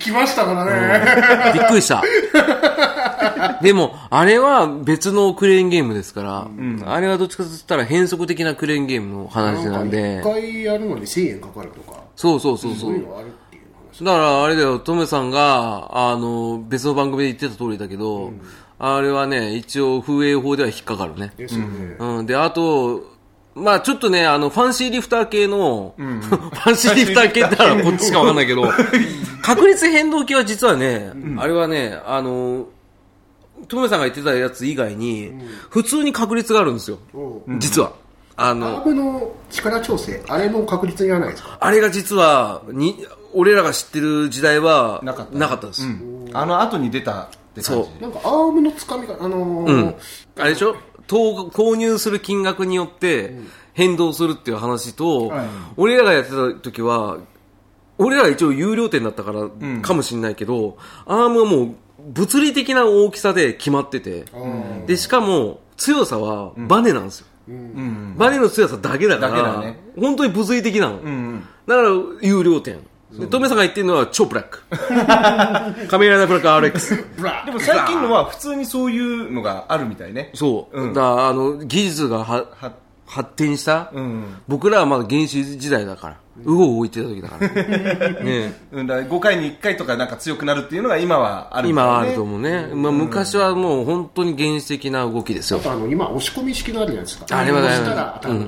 [0.00, 2.02] 来ましたからねくりした。
[3.62, 6.48] でも、あれは別のクレーンゲームですから、
[6.86, 13.08] あれはどっちかと言ったら変則的なクレーンゲームの話なんで一、回やるのに1000円かかるとかそうそうそうそそういうう。
[13.08, 18.32] のあるっていう話だからあれだよ、トメさんが、あの、別の番組で言ってた通りだけど、
[18.78, 21.32] あれはね、一応風営法では引っかかるね。
[21.36, 22.26] ですよねうん。
[22.26, 23.02] で、あと、
[23.54, 28.62] まあちょっとね、あの、ファンシーリフター系の、 ファンシーリフター系ってらこっちしかわかんないけど、
[29.42, 32.66] 確率変動系は実はね、あれはね、あの、
[33.68, 35.32] トメさんが言ってたやつ以外に、
[35.68, 36.98] 普通に確率があるんですよ。
[37.14, 37.92] お実は。
[38.36, 41.58] あアの、ームの力調整あれの確率にはないですか？
[41.60, 45.38] あれが実は、に、俺らが知ってる時代は、なかった。
[45.38, 45.82] なかったです。
[45.86, 46.30] うん。
[46.32, 47.62] あの後に出たって感じ。
[47.62, 49.94] そうなんかアームのつかみがあのーうん。
[50.38, 50.74] あれでしょ？
[51.06, 53.34] 投購入する金額によって
[53.72, 55.46] 変動するっていう話と、はい
[55.76, 57.18] 俺らがやってた時は、
[57.98, 59.48] 俺ら一応有料店だったから
[59.82, 61.74] かもしれないけど、アームはもう
[62.10, 64.24] 物理的な大きさで決まってて、
[64.86, 67.26] で、しかも強さはバネなんですよ。
[67.48, 71.00] うんバネの強さだけだから、だけだね本当に物理的なの。
[71.00, 71.88] うんだから、
[72.22, 72.80] 有料店。
[73.12, 74.62] で、トメさんが言ってるのは超ブラック。
[75.88, 77.44] カメラダブラック RX。
[77.46, 80.80] でも最近のは普通にそういうのがあるみたいねそう。
[80.82, 82.72] うんだあの、技術がはは
[83.06, 86.16] 発展した、うん僕らはまだ原始時代だから。
[86.44, 87.48] ウゴを置いてた時だから。
[88.24, 88.54] ね。
[88.72, 91.70] うんだから5回に1回とかなんか強くなるっていうのが今はあるね。
[91.70, 92.68] 今はあると思うね。
[92.74, 95.58] まあ、昔はもう本当に原始的な動きですよ。
[95.58, 97.26] あとあの今押し込み式のあるじゃないですか。
[97.30, 98.40] あれはしたら当たる、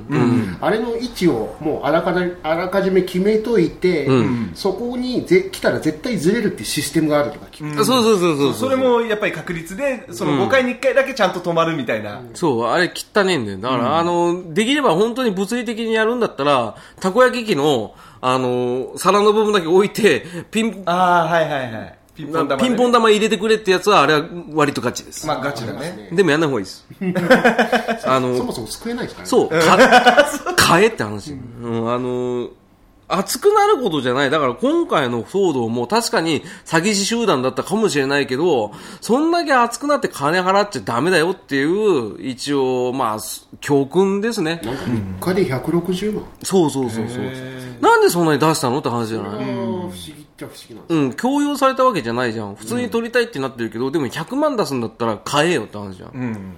[0.60, 4.08] あれの位置をもうあらかじあらかじめ決めといて、
[4.54, 8.54] そこにぜ来たら絶対ずれるっていうシステムがあるとか聞く、そうそうそうそう。
[8.54, 13.58] それもやっぱり確率でその5回に1回だけちゃんと止まるみたいな、そう、あれ汚ねえんだよ。
[13.58, 17.71] だから、あの、できれば本当に物理的にやるんだったら、たこ焼き器の、
[18.20, 25.26] あの、皿の部分だけ置いて、ピン、ああはいはいはいピンポン玉、ね、ピンポン玉入れてくれってやつは、あれは割とガチです。
[25.26, 26.86] まあガチだねでもやんない方がいいです。
[28.08, 31.32] あの、そもそも救えないですからねそう、か、 買えって話。
[31.32, 32.48] うん、あの、
[33.14, 34.30] 熱くなることじゃない。
[34.30, 43.18] だから今回の騒動も確かに詐欺師集団だったかもしれないけど、そんだけ熱くなって金払っちゃダメだよっていう、一応、まあ、
[43.60, 44.60] 教訓ですね。
[44.64, 47.24] なんか3日で160万、そうそうそうそう。
[47.80, 52.54] なんでそんなに出したのって話じゃない、不思議っちゃ不思議なんですうん、強要されたわけじゃないじゃん。
[52.54, 56.10] 普通に取りたいってなってるけど、でも100万出すんだったら買えよって話じゃん。
[56.14, 56.56] うん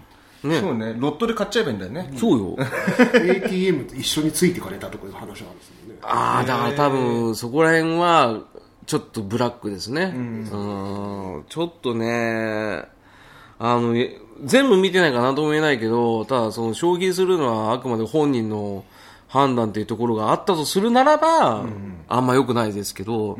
[0.48, 2.56] ねそうねロットで買っちゃえばいいんだよね、そうよ。
[3.14, 5.46] ATM と一緒についてかれたとかいう話なんですよ
[5.83, 8.40] ねああ、だから多分、そこら辺は、
[8.86, 10.12] ちょっとブラックですね。
[10.14, 12.84] うん、ちょっとね、
[13.58, 18.84] あの、え全部見てないから何とも言えないけど、ただその消費するのはあくまで本人の
[19.28, 21.64] 判断というところがあったとするならば、
[22.08, 23.38] あんま良くないですけど、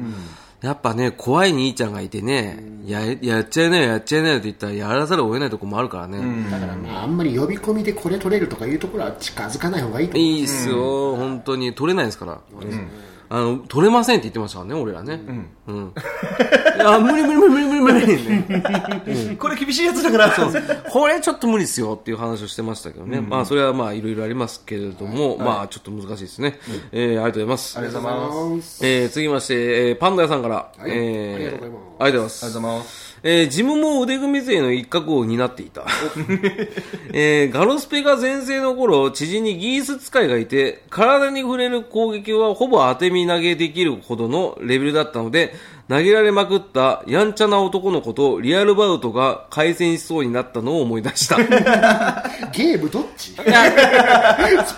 [0.65, 6.19] やっぱね、怖い兄ちゃんがいてね、や、やっちゃえないよやっちゃえないよって言ったらやらざるを得ないところもあるからね。
[6.51, 11.75] だからまああんまり呼び込みでこれ取れるとかいうところは近づかない方がいいと思ういいっすよ、本当に。
[11.75, 12.41] 取れないですから。
[13.29, 15.21] あの、取れませんって言ってましたからね、俺らね。
[15.67, 15.93] うん。
[16.77, 19.37] いや、無理無理無理無理無理無理、ね。
[19.39, 20.35] これ厳しいやつだから
[20.91, 23.21] これちょっと無理っすよっていう話をしてましたけどね。
[23.21, 26.59] まあ、それはまあ、いろいろありますけれども、まあ、ちょっと難しいですね。
[26.93, 27.79] えー、ありがとうございます。
[27.79, 28.19] ありがとうござい
[28.57, 32.47] ますえー、続きまして、えー、パンダ屋さんから、いえー、ありがとうございますありがとうございます。
[32.47, 35.87] ございますえー、自分も腕組み勢の一角を担っていた。
[37.15, 45.55] えー、ガロスペが前世の頃、知人にギース使いがいて、体に触れる攻撃はほぼ当て身投げできるほどのレベルだったので、
[45.89, 51.37] 投げられまくったやんちゃな男の子とリアルバウトが改善しそうになったのを思い出した。
[52.53, 53.33] ゲームどっち？
[53.33, 53.35] ス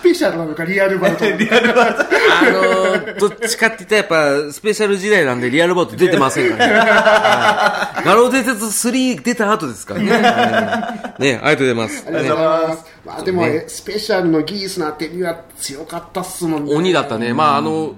[0.03, 2.07] ペシャルなのかリアルバウトなのか
[2.41, 6.91] あのー、どっちかって言ったらやっぱスペシャル時代なんでリアルバウト出てませんからね。
[8.03, 10.11] はロ伝説3出た後ですからね。
[10.11, 12.03] はいね、ありがとうございます。
[12.05, 12.85] ありがとうございます。
[13.05, 16.75] まあでも、スペシャルのギースの当て身は強かったっすもんね。
[16.75, 17.33] 鬼だったね。
[17.33, 17.95] まあ、あの、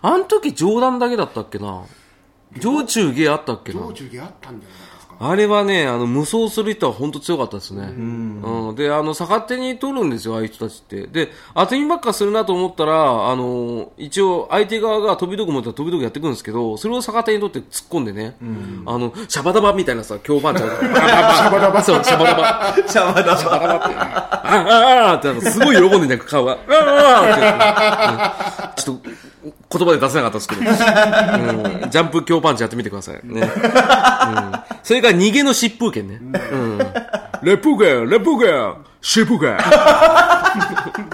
[0.00, 1.82] あの時冗談だけだったっけな。
[2.60, 3.80] 上中下あったっけな。
[3.80, 5.16] 道中であったんじゃなかったですか。
[5.20, 7.84] あれはね、あの、無双する人は本当強かったですね。
[7.84, 8.74] うん。
[8.74, 11.06] で、あの、逆手に取るんですよ、ああいう人たちって。
[11.06, 18.36] で、当て身ばっかするなと思ったら、あの、一応、相手側が飛び道具持ったら飛び道具やってくるんですけど、それを逆手に取って突っ込んでね、
[18.86, 21.34] あの、シャバダバみたいなさ、強パンチあるから。
[21.36, 22.74] シャバダバそう、シャバダバ。
[22.86, 23.94] シャワーだシャバダバって。
[23.94, 26.52] ああああってなんかすごい喜んでね、顔が。
[26.52, 28.80] あああって。
[28.80, 29.10] うんちょっと、
[29.72, 30.60] 言葉で出せなかったですけど。
[30.60, 33.20] うんジャンプ強パンチやってみてください。
[33.24, 33.40] ね。
[33.40, 33.50] うん
[34.82, 36.18] それから逃げの疾風剣ね。
[36.52, 36.78] うん。
[37.42, 38.46] レプゲレプゲ
[39.00, 39.56] 疾風剣。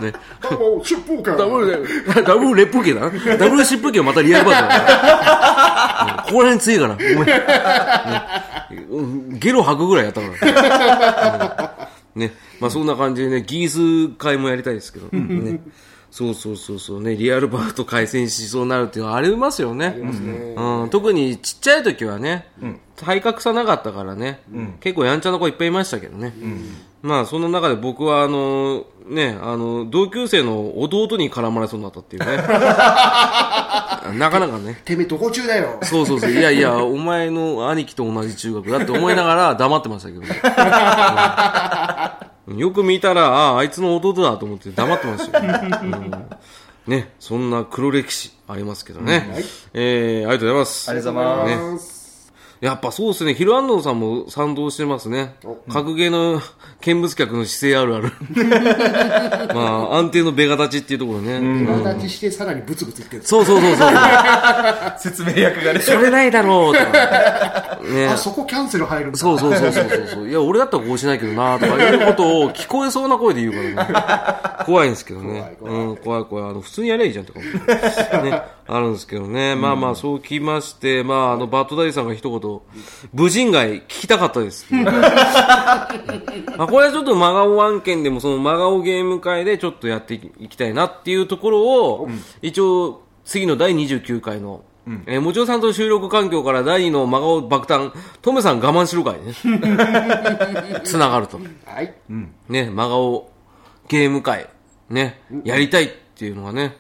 [0.02, 0.12] ね。
[0.50, 1.36] お出風か。
[1.36, 3.10] ダブルで、ダブルレプゲだな。
[3.36, 6.16] ダブル疾風剣はまたリアルバージョンだな。
[6.18, 6.94] うんここら辺強いから。
[6.94, 7.44] ごめんね
[8.90, 11.88] うんゲロ吐くぐらいやったから。
[12.14, 12.32] うんね。
[12.60, 13.68] まあそんな感じでね、ギー
[14.10, 15.08] ス会もやりたいですけど。
[15.12, 15.60] ね。
[16.18, 19.94] そうそうそうそうね、リアルバーと回戦しそうになるっていうのはありますよね。
[19.96, 22.48] うん、特にちっちゃい時はね、
[22.96, 24.40] 体格差なかったからね、
[24.80, 26.34] 結構やんちゃな子いっぱいいましたけどね。
[27.02, 32.36] まあその中で僕はあの、ね、あの、同級生の弟に絡まれそうになったっていうね。
[34.18, 34.80] なかなかね。
[34.84, 35.78] てめえどこ中だよ。
[35.84, 36.32] そうそうそう。
[36.32, 40.28] いやいや、お前の兄貴と同じ中学だって思いながら黙ってましたけどね。
[42.48, 42.56] うん。
[42.58, 46.28] よく見たら、ああ、あいつの弟だと思って黙ってましたよ、 うん。
[46.86, 49.44] ね、そんな黒歴史ありますけどね。
[49.74, 50.90] えー、ありがとうございます。
[50.90, 51.92] ありがとうございます。
[51.92, 51.97] ね
[52.60, 55.36] やっぱそうですね、ヒルアンドンさんも賛同してますね。
[55.70, 56.40] 格ゲーの
[56.80, 58.12] 見物客の姿勢あるある。
[59.54, 61.36] まあ、安定のベガ立ちっていうところね。
[61.36, 63.90] 今立ちしてさらにブツブツ言ってるそうそうそうそう。
[64.98, 65.80] 説明役がね。
[65.80, 67.78] それないだろうとか。
[67.88, 69.18] ねあ、そこキャンセル入るんだ。
[69.18, 70.28] そうそうそうそうそうそう。
[70.28, 74.64] いや、俺だったらこうしないけどなとかいうことを聞こえそうな声で言うからね。
[74.66, 75.56] 怖いんですけどね。
[75.60, 76.50] 怖い怖いうん、怖い怖い。
[76.50, 77.40] あの、普通にやればいいじゃんとか。
[78.22, 79.54] ね、あるんですけどね。
[79.56, 82.60] まあまあ、そう聞きまして、まあ、あの、バッドダディさんが一言、
[83.14, 84.66] 無人街聞きたかったです。
[84.74, 84.84] ま
[86.58, 92.08] あ、これはちょっと真顔案件でも、その真顔ゲーム会でちょっとやっていきたいなっていうところを、
[92.42, 94.62] 一応、次の第29回の、
[95.06, 99.32] えーもちろさんと収録環境から第2の真顔爆誕、トメさん我慢しろかいね。
[100.84, 101.38] つながると。
[101.64, 101.94] はい。
[102.48, 103.30] ね、真顔
[103.88, 104.46] ゲーム会、
[104.90, 106.76] ね、やりたいっていうのがね、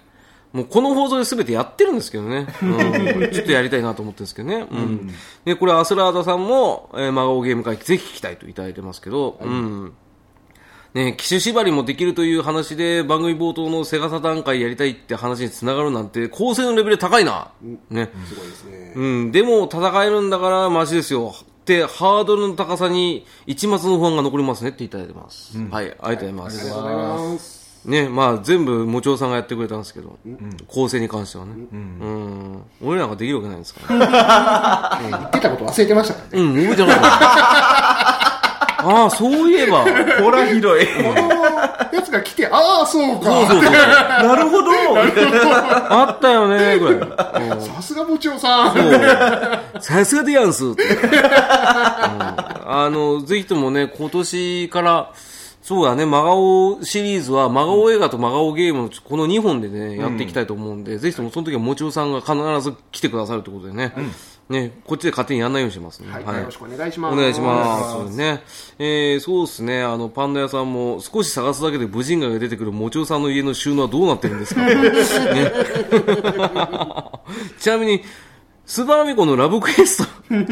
[0.52, 2.46] もうこの放送で全てやってるんですけどね。
[2.62, 4.66] うん、 ちょっとやりたいなと思ってるんですけどね。
[4.70, 5.10] うん。
[5.44, 9.92] で、これアスラーダさんも、えー、真顔ゲーム会ぜひ聞きたいといただいてますけど、うん。
[10.94, 17.50] ね、機種縛りもできるという話で番組冒頭のセガサ段階やりたいって話につながるなんて構成のレベル高いな。
[17.90, 18.10] ね。
[18.26, 18.92] すごいですね。
[18.96, 21.34] うん、でも戦えるんだからマシですよ。
[21.40, 25.58] って、ハードルの高さに一抹の不安が残りますねっていただいてます。
[25.70, 26.60] はい、ありがとうございます。
[26.60, 26.96] ありがとうござい
[27.34, 27.57] ます。
[27.88, 30.18] ね、まあ全部、もちおさんがやってくれたんですけど、
[30.66, 31.52] 構成に関してはね。
[31.72, 32.62] うん。
[32.84, 35.08] 俺なんかできるわけないんですから、ね。
[35.10, 36.44] 言ってたこと忘れてましたからね。
[36.44, 38.28] うん、覚えてなかった。
[38.80, 39.84] ああ、そういえば。
[40.22, 40.86] ほらひどい。
[40.86, 41.10] この
[41.92, 43.24] やつが来て、ああ、そうそうか。
[43.24, 43.62] そうそう。
[43.72, 44.70] なるほど。
[45.90, 46.94] あったよね、ぐらい。
[46.94, 49.80] うんさすが部長さん。
[49.80, 50.64] さすがでやんす。
[50.64, 50.76] うん
[52.70, 55.10] あの、ぜひともね、今年から、
[55.68, 63.92] そうだね、真顔シリーズは、真顔映画と真顔ゲームのこの2本でね、やっていきたいと思うんで、ぜひともその時はもちおさんが必ず来てくださるということでね、
[64.48, 66.10] ね、こっちで勝手にやんないようにしますね。
[66.10, 67.12] はい、よろしくお願いします。
[67.12, 68.16] お願いします。
[68.16, 68.42] ね。
[68.78, 69.82] えー、そうですね。
[69.82, 74.72] あの、パンダ屋さんも少し探すだけで無人街が出てくるもちおさんの家の収納はどうなってるんですか ね。
[77.60, 78.02] ちなみに、
[78.68, 80.34] スーパーミコのラブクエスト。
[80.34, 80.44] ね、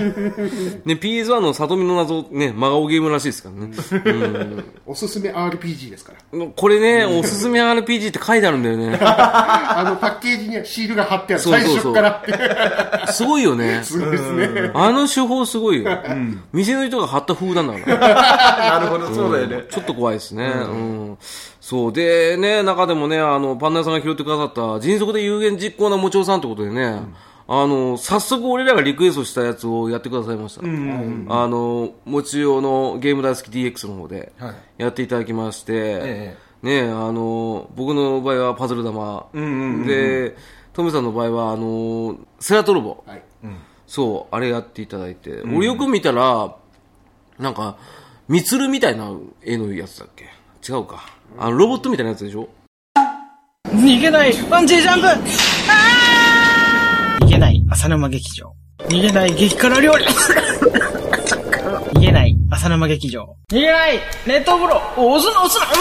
[0.94, 4.64] PS1 の里見の謎、ね、真顔ゲームらしいですからね。
[4.86, 6.18] おすすめ RPG ですから。
[6.32, 8.96] うん、これね、おすすめ RPG って書いてあるんだよね。
[9.04, 11.42] あの、パッケージにはシールが貼ってある。
[11.42, 13.12] そうそうそう最初から。
[13.12, 13.82] すごいよね。
[13.84, 14.70] すごいですね。
[14.72, 15.90] あの手法すごいよ。
[16.54, 17.98] 店の人が貼った風なんだから。
[18.80, 19.66] なるほど、そうだよね。
[19.70, 20.46] ちょっと怖いですね。
[20.46, 21.18] うん。
[21.60, 21.92] そう。
[21.92, 27.02] で、ね、中でもね、あの、パンダ屋さんが拾ってくださった、迅速で有言実行なもちおさんってことでね、
[27.48, 30.62] あの、早速俺らがリクエストしたやつをやってくださいました。
[30.62, 39.26] あの、もちおのゲーム大好き DX の方ではい、やっていただきまして、えね、あの、僕の場合はパズル玉。
[39.86, 40.36] で、
[40.72, 43.04] トムさんの場合は、あの、セラトロボ。
[43.06, 43.22] はい。
[43.86, 45.42] そう、あれやっていただいて。
[45.42, 46.56] 俺よく見たら、
[47.38, 47.76] なんか、
[48.28, 50.24] ミツルみたいな絵のやつだっけ？
[50.68, 51.04] 違うか。
[51.38, 52.48] あの、ロボットみたいなやつでしょ？
[53.68, 55.20] 逃げないバンジージャンプ逃げない
[57.70, 58.54] 浅沼劇場。
[58.88, 60.04] 逃げない激辛料理
[61.94, 63.36] 逃げない浅沼劇場。
[63.50, 65.72] 逃げない熱湯風呂押すな押すなあっ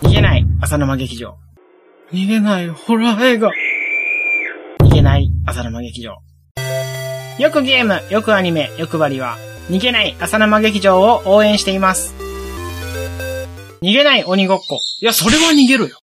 [0.00, 1.36] ち逃げない浅沼劇場。
[2.12, 3.50] 逃げないホラー映画。
[4.80, 6.16] 逃げない浅沼劇場。
[7.38, 9.36] よくゲーム、よくアニメ、よくバリは、
[9.68, 12.14] 逃げない浅沼劇場を応援しています。
[13.82, 14.78] 逃げない鬼ごっこ。
[15.00, 15.98] いや、それは逃げるよ。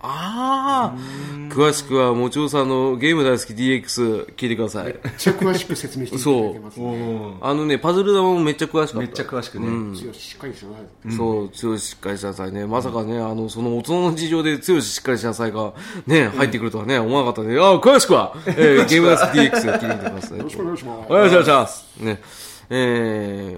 [0.00, 1.25] ああ
[1.56, 4.84] 詳しくは、もちおさんのゲーム大好き DX 聞いてください。
[4.84, 7.38] めっちゃ詳しく説明していただいてますね。
[7.40, 8.98] あのね、パズル玉もめっちゃ詳しかった。
[8.98, 9.96] めっちゃ詳しくね。
[9.98, 11.16] 強ししっかりしてください。
[11.16, 12.66] そう、強ししっかりしなさいね。
[12.66, 15.72] まさかね、あの、その大人の事情で強ししっかりしなさいが、
[16.06, 20.36] ね、入ってくるとはね、思わなかったんで、ああ、詳しくは、えー、ゲームダス DX 聞いてください。
[20.36, 21.86] よろしくお願いしますお願いします。
[22.00, 22.20] ね、
[22.68, 23.56] え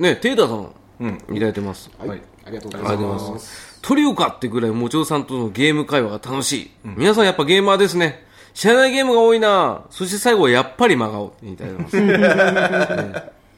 [0.00, 1.88] ー、ね、テイターさん、うん、いただいてます。
[1.96, 2.20] はい。
[2.44, 3.38] ありがとうごありがとうございま。
[3.38, 3.75] す。
[3.86, 6.72] トリオかってぐらい、もちおさんとのゲーム会話が楽しい。
[6.84, 8.26] 皆さんやっぱゲーマーですね。
[8.52, 12.18] 知らないゲームが多いなそして最後はやっぱり真顔って言いたいます、 ね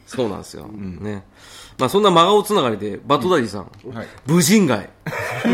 [0.06, 0.66] そうなんですよ。
[0.66, 1.24] ね。
[1.78, 4.90] まあそんな真顔つながりで、バットダディさん、はい無人街。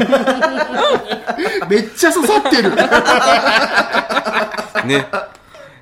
[1.70, 2.70] めっちゃ刺さってる。
[4.88, 5.06] ね。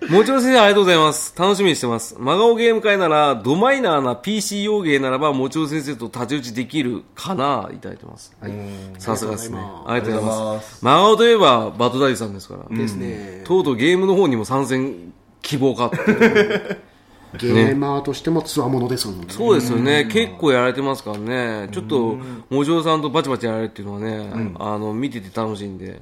[0.09, 1.35] もちろん先生ありがとうございます。
[1.39, 2.17] 楽しみにしてます。
[2.19, 8.37] 真顔ゲーム会なら、ドマイナーな PC 用ゲーならば、もちろん先生と太刀打ちできるかないただいてます。
[8.41, 8.53] はい。
[8.99, 9.59] さすがですね。
[9.59, 10.85] ありがとうございます。
[10.85, 12.77] 真顔といえば、バトダディさんですから。
[12.77, 13.43] ですね。
[13.45, 16.92] とうとうゲームの方にも参戦希望かって
[17.39, 19.27] ゲーマーとしてもつわものですもんね。
[19.29, 22.19] そうですよね、結構やられてますからね、ちょっと、
[22.51, 26.01] もじおさんとバチバチやられるっていうのはね、あの見てて楽しいんで、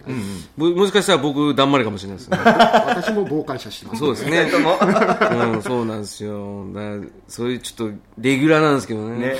[0.57, 2.39] ももしかしたら僕、だんまりかもしれないですね。
[2.39, 3.99] 私も傍観者してます。
[3.99, 4.51] そうですね。
[4.51, 6.66] うん、そうなんですよ。
[6.72, 6.97] だから
[7.28, 9.37] そういうちょっと、レギュラーなんですけどね。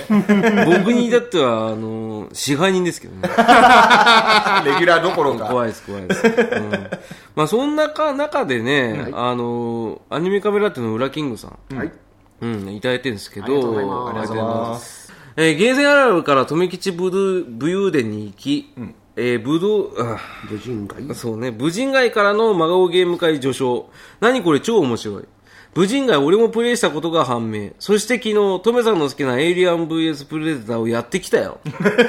[0.67, 3.23] 僕に至っては、あの、支配人ですけどね。
[3.29, 5.47] レギュラーどころか。
[5.47, 6.27] 怖いです、怖いです。
[6.27, 6.71] うん、
[7.35, 11.59] まあ、そんなか中でね、あの、アニメカメラっていうの、ウラキングさん。
[12.41, 12.53] はい。
[12.53, 15.13] うん、いただいてるんですけど、ありがとうございます。
[15.37, 18.73] えー、ゲーセンあるあるから留吉武勇伝に行き、
[19.17, 20.19] えー、武道、あ
[20.49, 23.89] 武人街そうね、武人街からの真顔ゲーム会序章。
[24.21, 25.25] 何これ超面白い。
[25.73, 27.71] 武人街俺もプレイしたことが判明。
[27.79, 31.61] そして昨日、トメさんの好きなエイリアン VS プレデターをやってきたよ。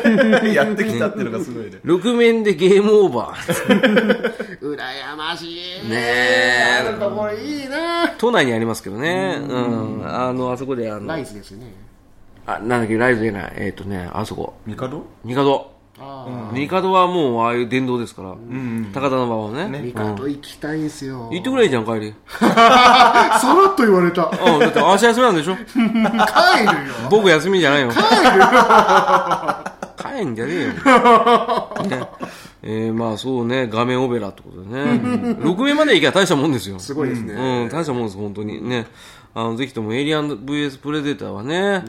[0.52, 1.80] やってきたっていうのがすごいね。
[1.86, 4.34] 6面でゲームオーバー。
[4.62, 5.90] 羨ましい。
[5.90, 6.84] ねえ。
[6.86, 9.38] なんかこれいいな都内にありますけどね。
[9.40, 10.02] うん。
[10.06, 11.68] あの、あそこであの、ライズですよね。
[12.48, 13.54] あ、なんだっけ、ライブじゃない。
[13.58, 14.56] えっ、とね、あそこ。
[14.66, 15.06] ミカド？
[15.24, 15.72] ニカド。
[16.00, 18.36] あニカドはもうああいう電動ですから。
[18.94, 19.78] 高田馬場はね。
[19.78, 19.82] あ。
[19.82, 21.30] ミカド行きたいんすよ。
[21.32, 22.14] 行ってくれじゃん、帰り。
[22.40, 24.24] さらっと言われた。
[24.24, 25.94] うん、だって明日休みなんでしょ帰るよ。
[27.10, 27.90] 僕休みじゃないよ。
[27.92, 28.04] 帰る
[28.40, 29.72] よ。
[29.98, 30.72] 帰んじゃねえよ。
[30.72, 32.08] ね
[32.64, 34.84] えー、まあそうね、画面オペラってことでね。
[35.42, 36.80] 6面まで行けば大したもんですよ。
[36.80, 37.34] すごいですね。
[37.34, 38.68] うん、大したもんです、本当に。
[38.68, 38.86] ね。
[39.34, 41.84] あの、ぜひともエイリアン VS プレデターはね、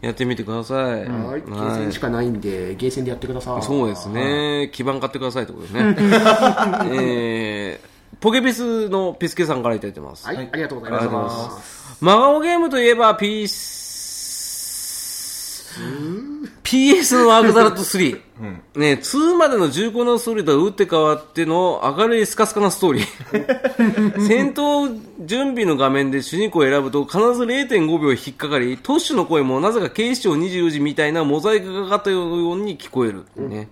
[0.00, 1.08] やってみてください。
[1.08, 1.42] はい。
[1.42, 3.62] ゲーセンしかないんで、ゲーセンでやってください。
[3.62, 4.68] そうですね。
[4.72, 5.96] 基盤買ってくださいってことでね。
[6.92, 10.26] えー、ポケピスのピスケさんからいただいてます。
[10.26, 10.48] はい。
[10.52, 11.08] ありがとうござい。
[11.08, 13.62] ます真顔ゲームといえば、ピース、
[16.64, 18.20] PS のアクザラット3。
[18.74, 24.26] ね、2までの重厚なストーリーとは打って変わっての明るいスカスカなストーリー。
[24.26, 33.24] 戦闘準備の画面で主人公を選ぶと必ず0.5秒引っかかり、トッシュの声もなぜか警視庁24時みたいなモザイクがかかったように聞こえる。
[33.36, 33.68] ね。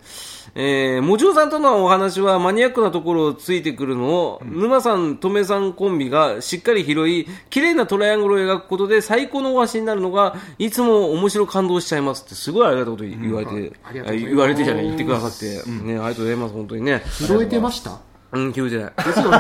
[0.55, 17.03] えー、もちろさんとのお話はマニアックなところをついてくるのを、沼さん、とめさんコンビがしっかり拾い、綺麗なトライアングルを描くことで最高のお話になるのが、いつも面白感動しちゃいますって、すごいありがたいこと言われて、うござい言われてじゃない、言ってくださって、ね、ありがとうございます、本当にね。
[17.07, 18.01] 拾えてました
[18.33, 18.93] うん、聞いてない。
[19.05, 19.39] ですよね。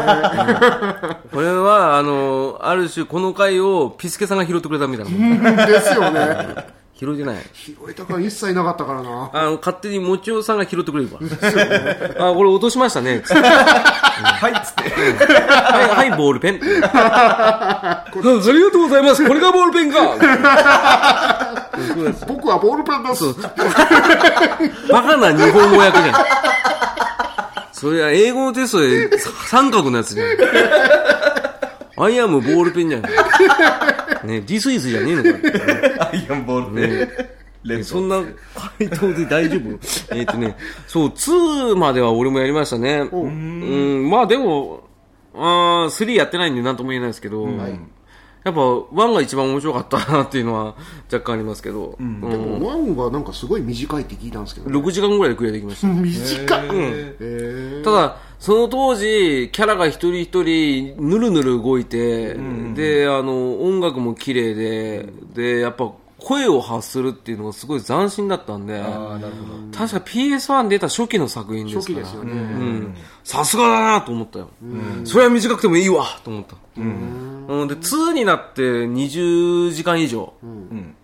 [1.32, 5.66] これは、あの、ある種、この回をピスケさんが拾ってくれたみたいな。
[5.66, 6.79] ですよね。
[7.00, 7.36] 拾えてない。
[7.54, 9.30] 拾えた感一切なかったからな。
[9.32, 12.28] あの、勝手にもちおさんが拾ってくれるから。
[12.28, 13.22] あ、これ落としましたね。
[13.32, 14.90] はい、つって。
[15.48, 16.60] はい、はい、ボールペン。
[16.92, 19.26] あありがとうございます。
[19.26, 19.98] これがボールペンか。
[22.28, 23.24] 僕はボールペンです。
[24.92, 26.14] バカな日本語訳じゃん。
[27.72, 30.26] それは英語のテストで三角のやつじゃん。
[31.96, 33.02] アイアムボールペンじゃん。
[33.02, 35.30] ね、ディスイズじゃねえのか。
[36.12, 37.40] アイアンボールで。
[37.62, 38.22] 連そんな
[38.78, 39.78] 回答で大丈夫？
[40.16, 40.56] えっとね、
[40.86, 43.08] そう、2までは俺もやりましたね。
[43.12, 43.28] う。
[43.28, 44.84] ん、まあでも、
[45.34, 47.46] あー3やってないんで何とも言えないですけど、
[48.42, 50.74] やっぱ1が一番面白かったなっていうのは
[51.12, 52.20] 若干ありますけど、うん。
[52.62, 54.78] ワンはなんかすごい短いって聞いたんですけど、ね。
[54.78, 55.88] 6時間ぐらいでクリアできました。
[55.92, 56.68] 短い。
[56.72, 62.34] ええただ、その当時、キャラが一人一人、ぬるぬる動いて、
[62.74, 65.92] で、あの、音楽も綺麗で、で、やっぱ、
[66.22, 68.80] 声を発するっていうのがすごい斬新だったんで。
[68.80, 72.06] 確か PS1 出た初期の作品ですから。
[73.24, 74.50] さすがだなと思ったよ。
[75.04, 76.56] それは短くてもいいわと思った。
[76.76, 77.68] うん。
[77.68, 80.32] で、2になって20時間以上。
[80.42, 80.94] うん。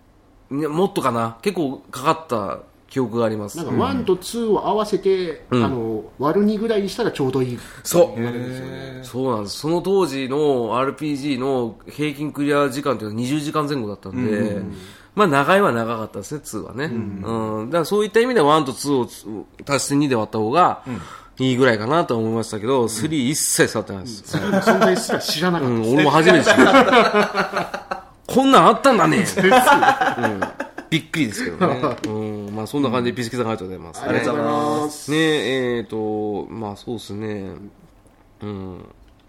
[0.49, 2.59] ねもっとかな結構かかった
[2.89, 3.57] 記憶があります。
[3.57, 7.59] なんか1と2を合わせて、あの割る2ぐらいにしたらちょうどいい。
[7.83, 8.21] そう。
[8.21, 9.57] へそうなんです。
[9.59, 14.61] その当時の RPG の平均クリア時間っていうのは20時間前後だったんで、
[15.17, 16.85] まあ長いは長かったですね、2はね。
[16.85, 17.69] うん。
[17.71, 19.25] だからそういった意味で1と2をつ
[19.67, 20.83] 足して2で割った方が
[21.39, 24.37] いいぐらいかなとは思いましたけど、3一切触ってないです。
[24.37, 25.73] 存在すら知らなかった。
[25.73, 28.03] うん、俺も初めて知った。
[28.27, 29.25] こんなんあったんだね。
[29.27, 31.97] うんびっくりですけどね。
[32.07, 32.09] う
[32.51, 34.51] ん、まあそんな感じでピスケさんありがとうございます、ありがとうござい
[34.85, 35.11] ます。
[35.11, 37.49] ねえ、えっ、と、まあそうですね。
[38.43, 38.85] うん。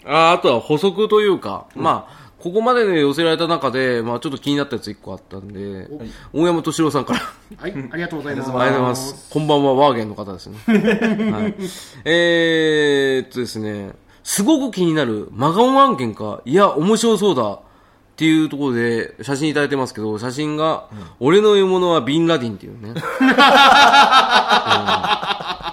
[0.07, 5.89] ああとは補足というか、まあ、ここまでで寄せられた中で、まあちょっと気になったやつ一個あったんで、
[6.32, 7.20] 大山敏郎さんから。
[7.57, 8.51] はい、ありがとうございます。
[8.51, 9.30] ありがとうございます。
[9.30, 10.59] こんばんは、ワーゲンの方ですね。
[10.66, 11.55] はい、
[12.05, 17.61] えーっとですね、すごく気になる真顔案件か、いや、面白そうだ。
[18.18, 20.89] っていうところで写真いただいてますけど、写真が、
[21.20, 22.95] 俺の獲物はビンラディンっていうね。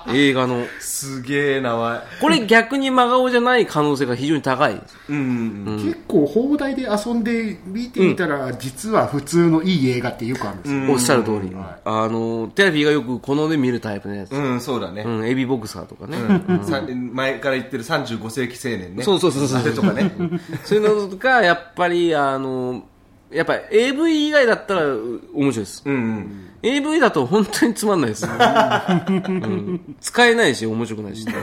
[0.08, 0.66] う ん映画の。
[0.80, 2.00] すげえ名前。
[2.22, 4.82] これ逆に真顔じゃない可能性が非常に高い。
[5.10, 5.82] うん。
[5.84, 11.56] 結構放題で遊んで見てみたら、実は普通のいい映画ってよくあるんですよ、おっしゃる通り。
[11.86, 14.32] あの、テレビがよく好んで見るタイプのやつ。
[14.32, 15.04] うん、そうだね。
[15.06, 16.18] うん、エビボクサーとかね。
[16.64, 16.82] さ
[17.14, 19.04] 前から言ってる35世紀青年ね。
[19.04, 20.12] そうそうそうそうとかね。
[20.64, 22.84] そういうのとか、やっぱり、あの、
[23.32, 25.84] やっぱ AV 以外だったらう面白いです。
[25.86, 26.50] うんうん。
[26.66, 29.96] AV だと本当につまんないです、うん。
[30.02, 31.34] 使えないし面白くないし、ね。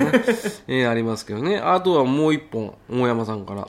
[0.66, 1.58] えーありますけどね。
[1.58, 3.68] あとはもう一本大山さんから、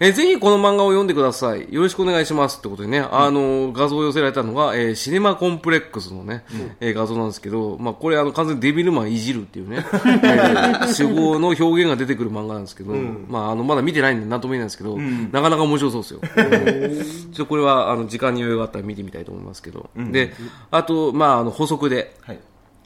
[0.00, 1.72] えーぜひこの漫画を読んでください。
[1.72, 6.44] よろしくお願いしますってことでね、あの画像を寄せられたのが、えーシネマコンプレックスのね、
[6.80, 17.32] えー画像なんですけど、まあ、これあの完全にデビルマンいじるっていうね、えー手法の表現が出てくる漫画なんですけど、まあ、あのまだ見てないんで何とも言えないんですけど、なかなか面白そうですよ、うん。
[17.32, 20.34] ちょっとこれはあの時間に余裕があったら見てみたいと思いますけど、で
[20.70, 22.38] あと、まあ、あの補足で、はい。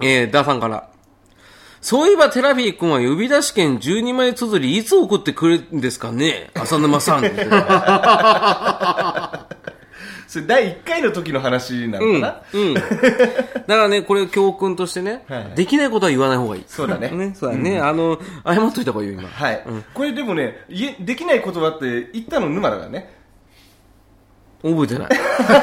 [0.02, 0.90] えー、ダーさんから。
[1.80, 6.50] そういえばテラフィー君は呼び出し券12枚綴りいつ送ってくれるんですかね？
[6.54, 7.24] 浅沼さん。
[10.30, 12.74] それ第1回の時の話なのかな、うん。
[12.74, 12.86] だか
[13.66, 16.64] らね、これ教訓としてね、はいはいできないことは言わない方がいい。
[16.68, 17.80] そうだねね、そうだね。
[17.80, 19.28] あの、謝っといた方がいいよ、今。
[19.28, 20.64] はい、これでもね、
[21.00, 23.19] できない言葉って言ったの沼だからね。
[24.62, 25.08] 覚えてない。
[25.08, 25.54] 覚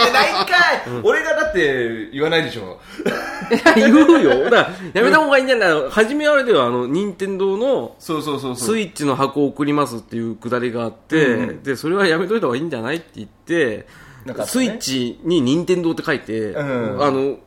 [0.00, 2.80] えてないんかい、俺がだって言わないでしょ。
[3.76, 4.50] 言うよ。
[4.50, 8.68] だやめた方がいいんじゃない初めはあれでは、あの、任天堂のそうそうそうそう。
[8.76, 13.86] スイッチの箱を送りますっていうくだりがあって、うんで、それはやめといた方がいいんじゃないって言って、
[14.24, 17.38] ねスイッチに任天堂って書いて、うんあの、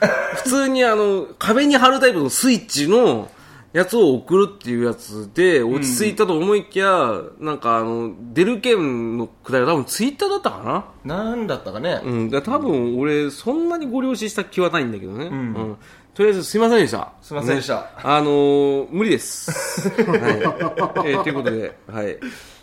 [0.36, 3.30] 普通にあの、壁に貼るタイプのスイッチの
[3.78, 11.14] やつを送るっていうやつで落ち着いたと思いきや、なんかあの、出る券のくだりは多分ツイッターだったかな？
[11.24, 12.00] なんだったかね。
[12.04, 15.26] うん、だから多分俺、そんなにご了承した気はないんだけどね。
[15.26, 15.76] うん
[16.14, 17.12] とりあえずすいませんでした。
[17.22, 19.88] すいませんでしたねあのー無理です。
[20.02, 21.08] はい。
[21.08, 22.18] えーということで、はい。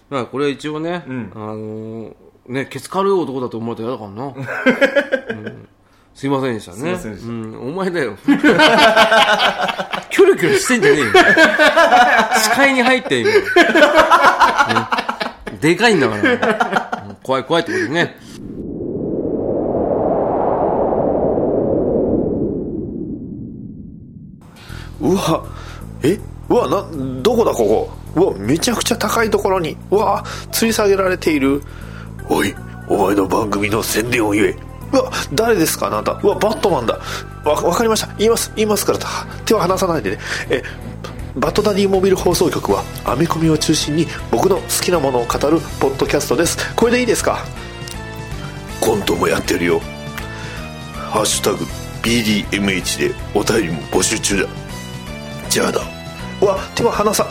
[0.10, 2.14] まあこれは一応ね、んあのー
[2.48, 5.54] ね、ケツ軽い男だと思われたら嫌だからな。
[6.16, 6.78] うんすいませんでしたね。
[6.78, 7.30] すいませんでした。
[7.30, 8.16] うん、お前だよ。
[8.26, 11.08] キョロキョロしてんじゃねえよ。
[12.42, 13.36] 視界に入って今、ね
[15.60, 17.04] でかいんだから。
[17.10, 17.16] うん。
[17.22, 18.16] 怖い怖いってことでね。
[25.02, 25.44] うわ。
[26.02, 26.18] え？
[26.48, 26.86] うわな
[27.22, 28.22] どこだここ？
[28.22, 29.76] うわめちゃくちゃ高いところに。
[29.92, 31.62] うわ吊り下げられている。
[32.30, 32.56] おい
[32.88, 34.56] お前の番組の宣伝を言え
[34.92, 35.88] うわ誰ですか？
[35.88, 36.14] あなた。
[36.14, 37.00] うわバットマンだ。
[37.44, 38.14] わわかりました。
[38.18, 38.52] 言います。
[38.56, 39.00] 言いますから。
[39.46, 40.20] 手は離さないでね。
[40.50, 40.64] え
[41.36, 46.74] バットダディモビル放送局はアメコミを中心に僕の好きなものを語るポッドキャストです。
[46.76, 47.40] これでいいですか？
[48.80, 49.82] コントもやってるよ。
[51.12, 51.66] ハッシュタグ
[52.04, 54.50] BDMH でお便りも募集中だ。
[55.50, 55.82] じゃあだ
[56.42, 57.28] うわ手は離さ。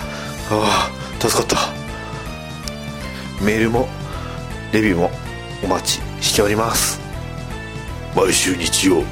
[0.50, 1.56] ああ助かった。
[3.44, 3.88] メールも
[4.72, 5.10] レビューも
[5.62, 7.00] お待ちしております
[8.14, 9.02] 毎週日曜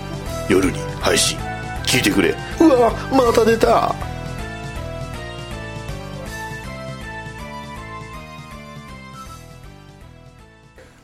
[0.48, 1.38] 夜に配信
[1.84, 3.94] 聞いてくれうわまた出た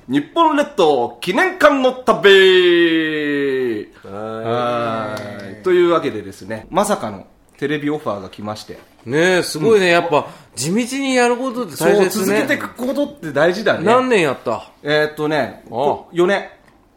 [0.08, 5.16] 日本列島記念館の旅は
[5.60, 7.26] いというわけでですね、まさかの
[7.58, 9.88] テレビオファーが来まして、ねえ、すごいね。
[9.88, 12.24] やっぱ、地道にやることってそう、大切ね。
[12.26, 13.84] 続けていくことって大事だね。
[13.84, 14.70] 何年やった？
[14.82, 16.48] えーっとね、あこ4年。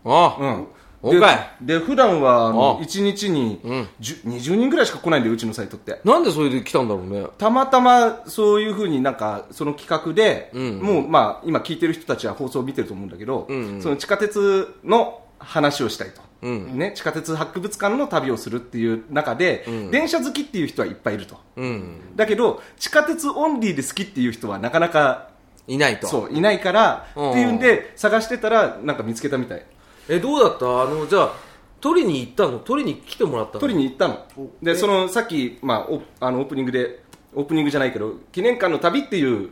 [0.06, 0.68] ああ、うん。
[1.04, 2.84] おかいで、で普段は、あのあ。
[2.84, 3.60] 1日に、
[4.00, 6.00] 10 20人ぐらいしか来ないんで、うちのサイトって。
[6.04, 7.26] なんでそれで来たんだろうね。
[7.38, 13.48] たまたまそういうふうになんかその企画で、もうまあ今聞いてる人たちは放送を見てると思うんだけど、
[13.80, 22.16] その地下鉄の話をしたいと、ね、地下鉄博物館の旅をするっていう中で、電車好きっていう人はいっぱいいると、うん。
[22.16, 25.30] だけど地下鉄オンリーで好きっていう人はなかなか
[25.68, 26.08] いないと。
[26.08, 27.32] そういないからうん。
[27.32, 29.66] っていうんで探してたらなんか見つけたみたい
[30.10, 30.84] え、どうだった？
[30.84, 31.34] あの、じゃあ、
[31.80, 32.60] 取りに行ったの？
[32.60, 33.60] 取りに来てもらったの？
[33.60, 34.26] 取りに行ったの。
[34.62, 39.50] でそのさっき、まあ、おあのオープニングでオープニングじゃないけど記念館の旅っていう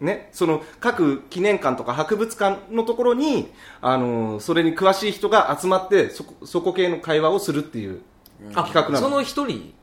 [0.00, 3.48] ね、その各記念館とか博物館のところに、
[3.80, 8.02] あのそれに詳しい人が集まってそこそこ系の会話をするっていう
[8.54, 8.98] あ企画なの。
[8.98, 9.74] その一人？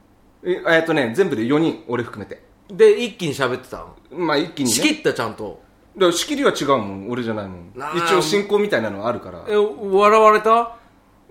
[0.43, 2.41] ええっとね全部で4人俺含めて。
[2.69, 3.95] で一気に喋ってたの？
[4.11, 4.75] まあ一気にね。
[4.75, 5.61] 仕切ったちゃんと。
[5.99, 7.71] だから仕切りは違うもん俺じゃないもん。
[7.75, 7.93] なあ。
[7.95, 9.43] 一応進行みたいなのはあるから。
[9.47, 10.75] え、笑われた？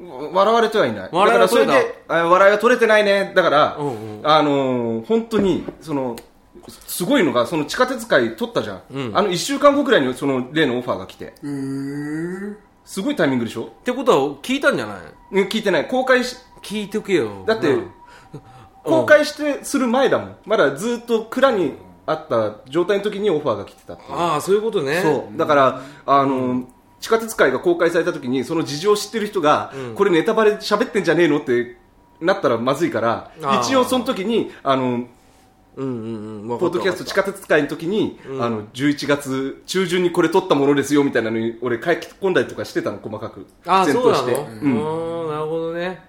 [0.00, 1.08] 笑われてはいない。
[1.10, 3.32] 笑いはだからそれ取れであ笑いは取れてないね。
[3.34, 6.14] だから、うんあのー本当にその
[6.86, 8.82] すごいのがその地下鉄会取ったじゃん、
[9.14, 11.34] あの1週間後くらいにその例のオファーが来て。
[12.84, 13.64] すごいタイミングでしょ？
[13.64, 14.96] ってことは聞いたんじゃない？
[15.32, 15.88] うん聞いてない。
[15.88, 17.44] 公開し聞いておけよ。
[17.46, 17.90] だって、うん。
[18.84, 20.36] 公開してする前だもん。
[20.46, 21.72] まだずっと蔵に
[22.10, 24.12] あった状態の時にオファーが来てたっていう。
[24.16, 25.02] ああそういうことね。
[25.02, 25.38] そう。
[25.38, 26.66] だからあの、
[27.00, 31.76] 地下鉄会が公開された時にその事情を知ってる人が、これネタバレ喋ってんじゃねえのって
[32.20, 33.30] なったらまずいから
[33.62, 34.84] 一応その時にあの
[35.76, 36.58] うんうんうん。
[36.58, 43.46] ポッドキャスト地下鉄会の時に、あの11月中旬にこれ撮ったものですよみたいなのに俺書き込んだりとかしてたの細かく。
[43.66, 44.28] ああ前そうなの？
[44.28, 45.28] うん。
[45.28, 46.02] なるほどね。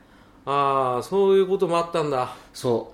[0.45, 2.34] ああそういうこともあったんだ。
[2.54, 2.93] そ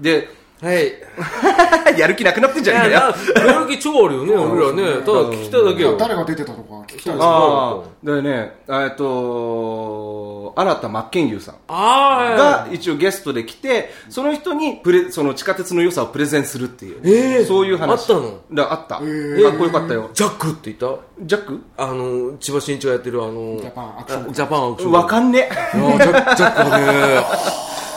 [0.00, 0.02] う。
[0.02, 0.28] で
[0.62, 0.92] はい。
[1.98, 3.06] やる気なくなってんじいゃねえやか
[3.40, 3.46] よ。
[3.46, 4.34] なやる気超あるよね。
[4.36, 4.82] 俺らね。
[5.04, 5.96] ただ聞きたいだけよ。
[5.98, 7.08] 誰が出てたとか聞きたいです。
[7.10, 11.54] ねああでねえっと新田真剣佑さん。
[11.68, 17.90] ああが一応ゲストで来てその人にプレその地下鉄の良さをプレゼンするっていう、ええそういう話。
[17.90, 18.34] あったの？
[18.52, 19.42] だあった、ー。
[19.42, 20.10] かっこよかったよ。
[20.12, 21.00] ジャックって言った？
[21.22, 21.60] ジャック？
[21.78, 24.92] あの千葉真一がやってるあのジャパンアクションあジャパンアクション。
[24.92, 25.38] わかんね
[25.74, 27.24] いやジャッジャックだね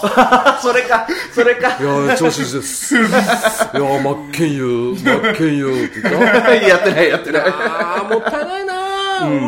[0.62, 1.78] それかそれか。
[1.80, 2.95] いや調子いいです。
[2.97, 3.10] いや
[3.74, 6.56] 真剣佑真剣佑って言った。
[6.56, 7.43] やってないやってない。
[7.45, 8.73] ああもったいないな、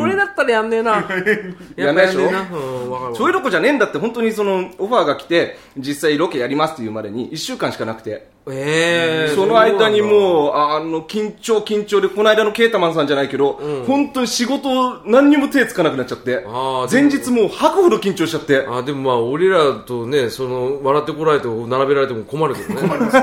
[0.02, 1.04] 俺だったらやんねえな。
[1.76, 2.04] やんな。
[2.04, 2.20] いでしょ？
[2.20, 8.28] うんわかるわそういうとこじゃねえんだって本当にそのオファーが来て実際ロケやりますっていうまでに1週間しかなくて。
[8.48, 13.58] ええその間にうもうあの緊張緊張でこの間のケータマンさんじゃないけど、
[13.88, 16.44] 本当に仕事何にも手つかなくなっちゃって
[16.88, 18.64] 前日もう吐くほど緊張しちゃって。
[18.70, 22.82] あでもまあ俺らとねその笑ってこられて並べられても困るけどね。
[22.86, 23.16] 困ります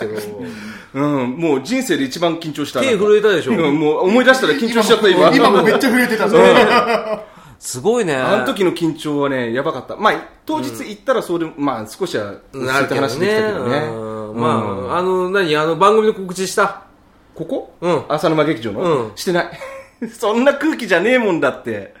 [0.00, 0.20] けど。
[0.92, 2.80] うん、もう人生で一番緊張した。
[2.80, 3.52] 手震えたでしょ。
[3.52, 5.50] うん、もう思い出したら緊張しちゃった今今。
[5.50, 6.28] もめっちゃ震えてた
[7.58, 8.16] すごいね。
[8.16, 9.96] あの時の緊張はねやばかった。
[9.96, 10.14] まあ
[10.46, 13.78] 当日行ったらそうで、まあ少しは落ち着いた話できたけどね。
[13.78, 14.48] うんま
[14.92, 15.54] あ、あの何？
[15.56, 16.82] あの番組の告知した？
[17.34, 18.04] ここ、うん。
[18.08, 19.16] 浅沼劇場の、うん。
[19.16, 19.50] してない。
[20.08, 21.94] そんな空気じゃねえもんだって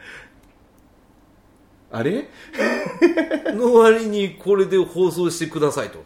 [1.92, 2.28] あれ？
[3.54, 5.98] の割にこれで放送してくださいと。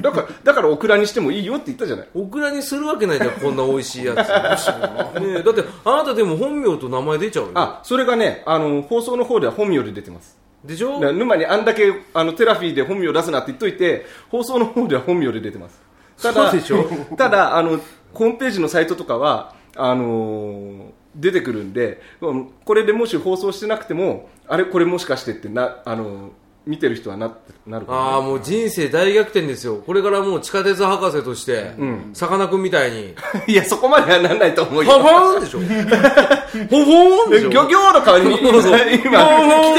[0.00, 2.08] だからだからオクラにしてもいいよって言ったじゃない。
[2.14, 4.28] オクラにするわけないじゃんこんな美味しいやつ。
[5.20, 7.50] ねえだってあなたでも本名と名前出ちゃうよ。
[7.54, 10.36] あそれがねあの放送の方では本名で出てます。
[10.64, 11.00] でしょ？
[11.12, 15.80] 沼にあんだけあのテラフィーで本名出すなって言っといて放送の方では本名で出てます。
[16.22, 16.84] ただそうでしょ？
[17.16, 17.80] ただあの
[18.12, 20.80] ホームページのサイトとかはあのー
[21.14, 26.28] 出てくるんでうんこれでもし放送してなくてもあれこれもしかしてってなあのー
[26.64, 27.32] 見てる人はな
[27.66, 29.82] なるかああもう人生大逆転ですよ。
[29.84, 31.72] これからもう地下鉄博士として
[32.12, 33.16] さかなクンみたいに。
[33.48, 34.92] いやそこまではならないと思うよ。
[34.92, 35.58] ァンでしょ？
[35.58, 37.50] フォフォンでしょ？
[37.50, 38.62] 漁業の代わりに今汽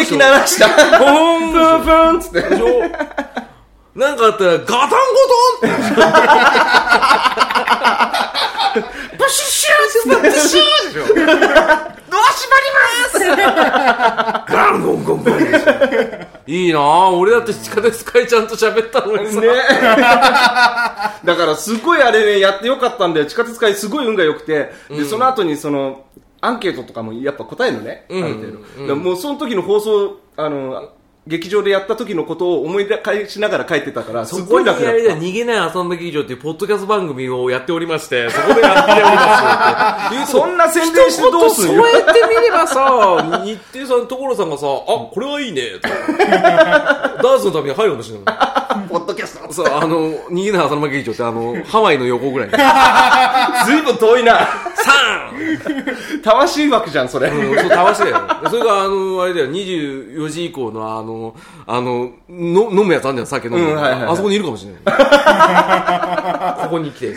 [0.04, 0.68] 笛鳴らした？
[0.68, 2.42] フォンプンプンっつって。
[3.96, 4.96] なんかあったらガタンゴ
[5.62, 5.78] トンって
[9.18, 11.02] ブシュシューってブシューでしょ
[12.10, 15.66] ドア閉まりますガンゴンゴンゴンでしょ
[16.54, 19.48] いいなあ俺だって地下鉄会ちゃんと喋ったのにさ、ね。
[21.26, 23.26] だからすごいあれねやってよかったんだよ。
[23.26, 26.06] 地下鉄会すごい運が良くて、でその後にその
[26.42, 28.24] アンケートとかもやっぱ答えるのね、うん。
[28.24, 30.90] ある程度、だからもうその時の放送あの
[31.26, 40.26] 劇場でやった時のことを思い返しながら書いてたからすごい楽だった逃げない朝の劇場っていうポッドキャスト番組をやっておりまして、 そこでやっておりますって。
[40.32, 45.88] そんな宣伝してどうすんよそうやってみればさ、日程さん、所さんがさ、あ、これはいいね、と。
[46.28, 48.63] ダーツのために入るかもしれない。
[48.90, 49.54] ポッドキャスト。
[49.54, 52.50] そう、あの、逃げない朝の劇場って、あの、 ハワイの横ぐらい。
[53.66, 54.34] ずいぶん遠いな。
[54.76, 55.32] サ
[56.24, 58.22] 魂枠じゃんそれ、ーンうん、そう、たわしだよ。
[58.50, 61.36] それが、あの、あれだよ、24時以降の、あの、
[61.68, 63.60] あの、の飲むやつあんじゃん、酒飲む。
[63.60, 64.10] うんはいはいはい。
[64.12, 64.82] あそこにいるかもしれない。
[66.64, 67.14] ここに来て、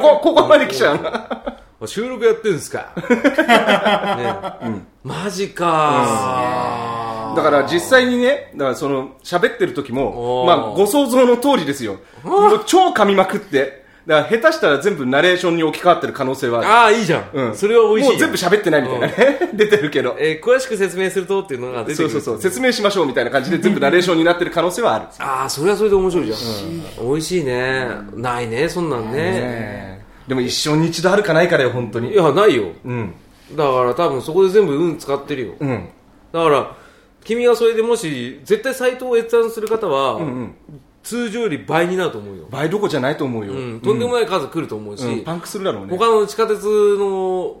[0.00, 1.42] ここここまで来ちゃうな。
[1.86, 2.92] 収録やってんすか。
[2.96, 7.01] ねマジか、
[7.34, 11.98] だから実際にね、だからその喋ってる時も、まあご想像の通りですよ。
[12.22, 16.68] もう超噛みまくって、だから下手したら全部ナレーションに置き換わってる可能性はある。
[16.68, 17.30] ああ、いいじゃん。
[17.32, 20.16] うんそれは美味しいもう全部喋ってないみたいなね、 出てるけど。
[20.18, 22.10] えー詳しく説明するとっていうのが出てくる。
[22.10, 25.04] そうそうそう、説明しましょうみたいな感じで全部ナレーションになってる可能性はある。
[25.18, 27.08] ああ、それはそれで面白いじゃん。
[27.08, 27.86] 美味しいね。
[28.16, 29.12] ないね、そんなんね。
[29.12, 32.12] ねでも一生に一度あるかないからよ、本当に。
[32.12, 32.64] いや、ないよ。
[32.84, 33.14] うん。
[33.54, 35.52] だから多分そこで全部運使ってるよ。
[35.60, 35.88] うん。
[36.32, 36.76] だから、
[37.24, 40.54] 君がそれでもし、絶対サイトを閲覧する方は、ん
[41.02, 42.46] 通常より倍になると思うよ。
[42.50, 43.52] 倍どこじゃないと思うよ。
[43.52, 45.24] うん、とんでもない数来ると思うし、うん。
[45.24, 45.96] パンクするだろうね。
[45.96, 46.62] 他の地下鉄
[46.96, 47.56] の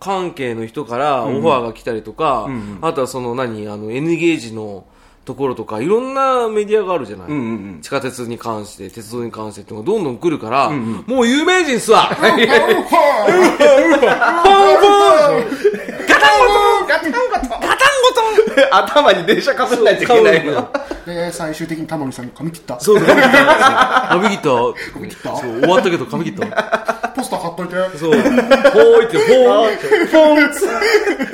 [0.00, 2.48] 関係の人からオファーが来たりとか、
[2.80, 4.86] あとはその何、あの N ゲージの
[5.26, 7.48] ところとか、いろんなメディアがあるじゃない、うんうんう
[7.78, 7.80] ん。
[7.82, 12.16] 地下鉄に関して、鉄道に関してってのがどんどん来るから、もう有名人っすわ
[18.70, 20.68] 頭に電車かぶんないといけないの？
[21.06, 24.06] で最終的にタモリさんに髪切ったそう髪切った。
[24.10, 24.50] 髪切った？
[24.94, 25.36] 髪切った？
[25.36, 26.46] そう、終わったけど髪切った？
[27.16, 30.12] ポスター貼っといてそう、ほーいって、ほーいって。
[30.12, 30.68] ポンツ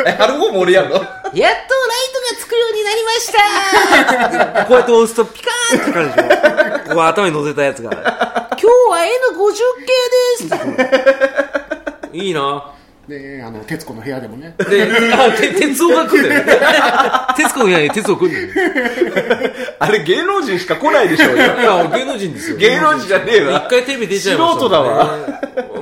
[0.06, 0.94] え、貼る方も俺やるの？
[0.96, 1.56] やっとライトが
[2.38, 3.32] つくようになりまし
[4.54, 7.90] たこうやって押すとピカーンって光るでしょここ頭に乗せたやつが。
[7.90, 8.00] 今
[8.60, 8.98] 日は
[9.34, 12.70] N50 系ですいいな
[13.08, 14.64] であの徹子の部屋でもねで、
[15.12, 16.52] あ、て、が来るんだよね。
[17.36, 19.50] 鉄子の部屋に鉄夫来るんだよ。
[19.80, 21.36] あれ芸能人しか来ないでしょうよ。
[21.36, 22.56] いや、芸能人ですよ。
[22.58, 23.70] 芸能人じゃねえわ一。
[23.70, 25.18] 回テレビ出ちゃいましね素人だわ。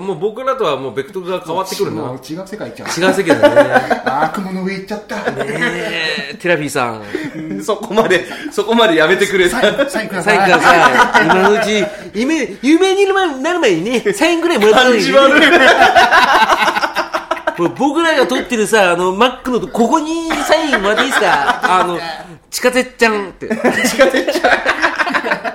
[0.01, 2.03] もう僕らとはもうベクトルが変わってくるな。
[2.03, 4.03] 違う世界行っちゃう違う世界だね。
[4.07, 5.47] あー雲の上行っちゃったね
[6.33, 7.63] え、テラフィーさん。
[7.63, 9.61] そこまで、そこまでやめてくれた。
[9.61, 11.25] サインサインくださいサインください。
[11.27, 13.05] 今のうち、夢、有名に
[13.43, 14.83] なる前にね、サインぐらいもらった。
[14.85, 16.80] 感じ悪い。
[17.69, 21.61] 僕らが撮ってるさ、あの、マックのと、ここにサインもらっていいですか？
[21.81, 21.99] あの、
[22.51, 23.49] 地下鉄ちゃんって。
[23.49, 23.55] 地
[23.89, 24.53] 地下鉄ちゃん。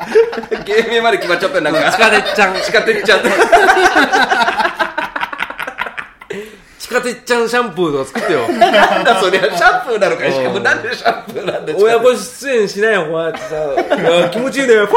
[0.65, 1.91] 芸名まで決まっちゃったよなんか。
[1.91, 2.55] 下鉄ちゃん。
[2.55, 3.19] 地下鉄ちゃん。
[6.85, 8.47] 地下鉄ちゃんシャンプーとか作ってよ。
[8.59, 13.55] なんだそれはシャンプーなのかいしかもなんでシャンプーなんだ親子出演しないよ、こうやってさ。
[13.99, 14.89] いや気持ちいいね、フォー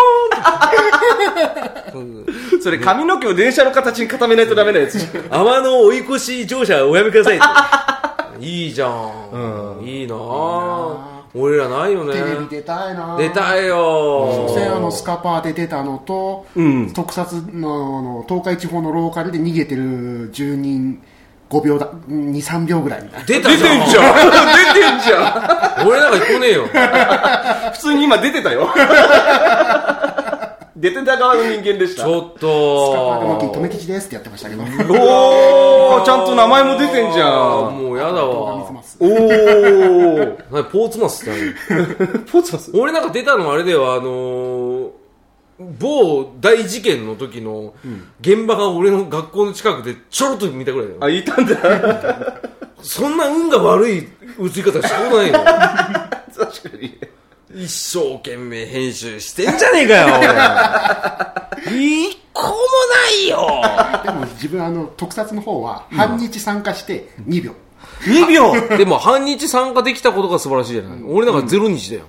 [1.99, 2.27] ンっ
[2.57, 2.63] て。
[2.63, 4.99] それ髪の毛を電車の形に固めないとダメなやつ。
[5.31, 8.45] 天の追い越し乗車おやめくださいって。
[8.45, 9.81] いいじゃん。
[9.83, 10.99] いいなぁ。
[11.35, 12.13] 俺らないよね。
[12.13, 21.01] テレビ出たいな出たいよ所詮あのスカパーで出たのと、ん特撮のあの東海地方のローカルで逃げてる住人
[21.51, 23.49] 5秒だ23秒ぐらいみたいな出た。
[23.49, 24.15] 出てんじゃん。
[24.75, 26.65] 出てんじゃ 俺なんか来ねえよ。
[26.65, 26.69] ん。
[27.73, 28.69] 普通に今出てたよ。
[30.79, 32.05] 出てた側の人間でした。
[32.05, 33.61] ちょっスカパーでもと。
[33.61, 37.79] 留吉ですってやってましたけどおー、ちゃんと名前も出てんじゃあーん。
[37.79, 38.73] もうやだわせ。
[38.73, 40.55] ますおー。
[40.55, 41.41] なポーツマスって
[41.75, 42.25] 何？
[42.27, 44.91] ポツポツ俺なんか出たのはあれだよ、あのー、
[45.59, 47.75] 某大事件の時の
[48.21, 51.01] 現場が俺の学校の近くでちょろっと見たぐらいだよ。
[51.03, 52.41] あ、いたんだ。
[52.83, 54.03] そんな運が悪い映
[54.39, 55.35] り方したことないよ。
[56.37, 56.99] 確かに。
[57.55, 60.07] 一生懸命編集してんじゃねえかよ、
[61.67, 61.77] 俺。
[62.07, 63.63] 一個もないよ。
[64.05, 67.55] でも自分あの特撮の方は半日参加して2秒、
[68.01, 71.03] 2秒でも半日参加できたことが素晴らしいじゃない。
[71.05, 72.05] 俺なんか0日だよ。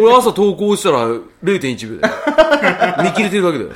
[0.00, 2.14] 俺朝投稿したら0.1秒だよ。
[3.04, 3.70] 見切れてるだけだよ。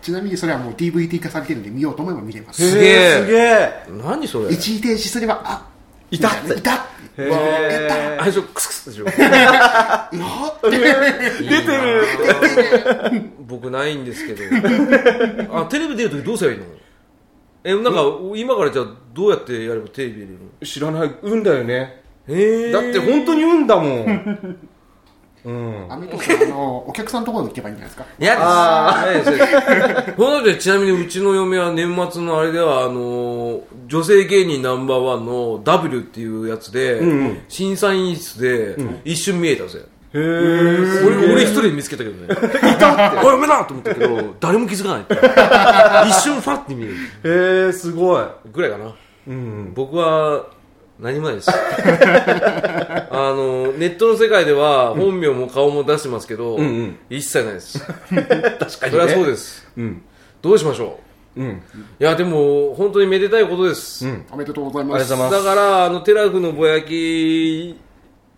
[0.00, 3.72] ちなみにそれはもう DVD 化されてるんで見ようと思えば見れますすげえすげえ。
[4.04, 4.52] 何それ？
[4.52, 5.66] 一時停止すればあ
[6.10, 6.86] いたいた
[7.18, 13.30] へ最初クスクスでしょー出てる。
[13.46, 14.42] 僕ないんですけど
[15.56, 16.66] あテレビ出るときどうすればいいの？
[17.64, 18.02] えなんか
[18.34, 20.66] 今からじゃあどうやってやればテレビ出れるの？
[20.66, 21.14] 知らない。
[21.22, 22.02] 運だよね。
[22.28, 24.58] ええだって本当に運だもん。
[25.44, 25.86] うん。
[25.92, 28.06] アメトークあのお客さんのところに行けばいいんじゃないですか？
[28.18, 37.00] いやですねほんでちなみにうちの嫁は年末のあれではあの女性芸人ナンバーワンの W っていうやつで、
[37.48, 39.80] 審査員室で一瞬見えたぜ、
[40.14, 41.06] へー。
[41.06, 46.94] 俺俺一人で見つけたけどね いたっておい嫁だと思ったけど誰も気づかない一瞬ファッて見える
[47.24, 48.24] へー、すごい。
[48.52, 48.94] ぐらいかな
[49.28, 49.72] うん。
[49.74, 50.46] 僕は
[51.00, 51.50] 何もないです
[53.10, 58.58] あのネットの世界では本名も顔も出してますけど、んうん一切ないです 確かに、ね。
[58.90, 60.02] それはそうですうん。
[60.42, 60.98] どうしましょ
[61.36, 61.42] う？
[61.42, 61.46] ん。
[61.48, 61.50] う
[62.00, 64.24] いやでも本当にめでたいことです、うん。
[64.30, 67.76] おめでとうございますありがとうございだからあのテラフのぼやき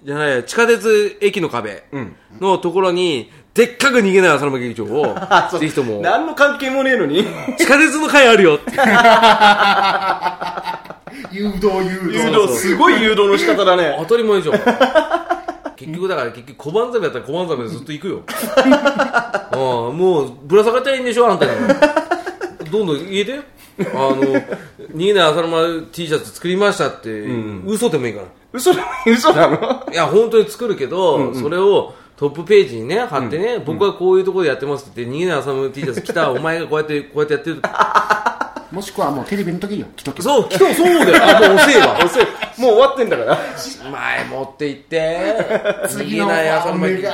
[0.05, 2.17] じゃない地下鉄駅の壁うん。
[2.41, 5.17] のところにでっかく逃げない浅沼劇場を
[5.59, 6.01] ぜひとも。
[6.01, 7.25] 何の関係もねえのに。
[7.57, 8.57] 地下鉄の回あるよ。
[8.57, 8.73] っ て
[11.31, 11.67] 誘導。
[11.67, 13.97] 誘導誘導、すごい誘導の仕方だね。
[13.99, 14.61] 当たり前じゃん。
[15.77, 18.23] 結局だから結局小判ザメだったら小判ザメでずっと行くよ。
[19.53, 21.51] うんもうぶら下がったらいいんでしょあんたに。
[22.71, 23.41] どんどん言えて
[23.79, 24.17] あの
[24.95, 25.59] 逃げない浅沼
[25.93, 27.25] T シャツ作りましたって、
[27.67, 37.61] 嘘でもいいから嘘だ、 嘘なのいや、本当に作るけど、それをトップページにね、貼ってね、僕はこういうところでやってますって言って、逃げない浅沼 T シャツ着た お前がこうやって、こうやってやってる。
[38.71, 41.25] もしくはもうテレビの時には着とけばそう、来てもそうだよ。
[41.37, 41.99] あ、もう遅えわ。
[42.05, 42.27] 遅い。
[42.59, 43.39] もう終わってんだから。
[43.93, 47.13] 前持って行って、次の逃げない浅沼劇場。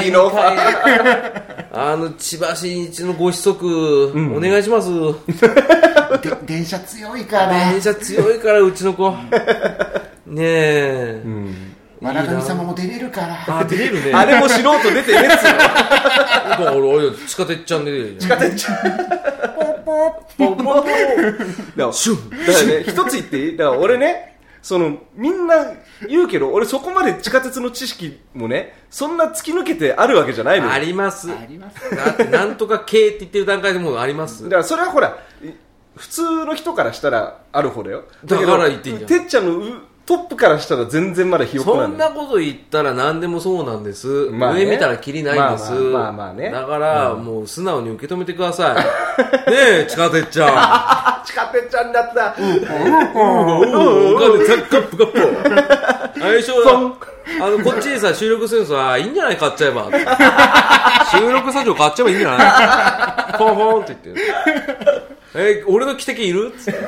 [0.00, 1.42] 次のオファ
[1.74, 4.88] あの、千葉真一のご子息、お願いします。
[6.18, 9.10] で電車強いから電車強いから、うちの子。
[10.26, 11.22] ねえ。
[12.00, 14.12] わらがみ様も出れるからあ、出れるね。
[14.12, 15.58] あれも素人出てねえっつうの。
[15.58, 18.30] だから俺、俺地下鉄ちゃんで出れるじゃん。
[18.30, 18.50] だから
[21.92, 22.30] シュン。
[22.30, 25.72] だからね、一つ言っていいだから俺ね、その、みんな
[26.08, 30.72] 言うけど、俺そこまで地下鉄の知識もね、そんな突き抜けてあるわけじゃないのよ。
[30.72, 31.30] あります。
[31.30, 34.50] ありますなんとか系って言ってる段階でもうありますだ。
[34.50, 35.16] からそれはほら、
[35.96, 38.04] 普通の人からしたらある方だよ。
[38.24, 39.08] だから言っていいじゃん。
[39.08, 42.10] てっちゃんのうトップからしたら全然まだひよっこそなんだよ。
[42.10, 44.30] んなこと言ったら何でもそうなんです。
[44.30, 44.64] まあね。
[44.64, 45.70] 上見たらキリないんです。
[45.70, 46.50] まあまあまあまあね。
[46.50, 48.76] だから、もう素直に受け止めてください。
[49.50, 50.46] ねえ、地下鉄ちゃ
[51.22, 51.22] ん。
[51.24, 52.34] 地下鉄ちゃんだった。
[52.34, 52.42] お
[54.18, 56.18] 金ザッカップカップ。
[56.18, 56.96] 最初は、
[57.40, 59.14] あの、こっちでさ、収録するのさ、いいん。
[59.14, 59.84] じゃない買っちゃえば。
[61.12, 62.18] 収録スタジオ買っちゃえばいいん。
[62.18, 62.36] じゃな
[63.34, 65.21] いフォンフォンって言って。
[65.34, 66.52] え、俺の汽笛いる？
[66.58, 66.78] つって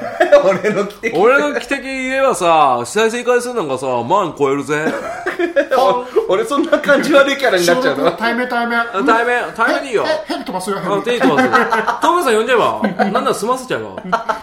[0.44, 4.84] 俺の来て俺の汽笛言えばさ、再生回数なんかさ、万超えるぜ。
[6.28, 8.12] 俺そんな感じ悪いキャラになっちゃうの？
[8.12, 10.04] 対面対面あ対面、対面でいいよ。
[10.06, 11.48] えヘリ飛ばすよヘあ、リ手に飛ばす。
[12.02, 12.82] トムさん呼んじゃえば。
[13.12, 13.90] なんなら済ませちゃえば。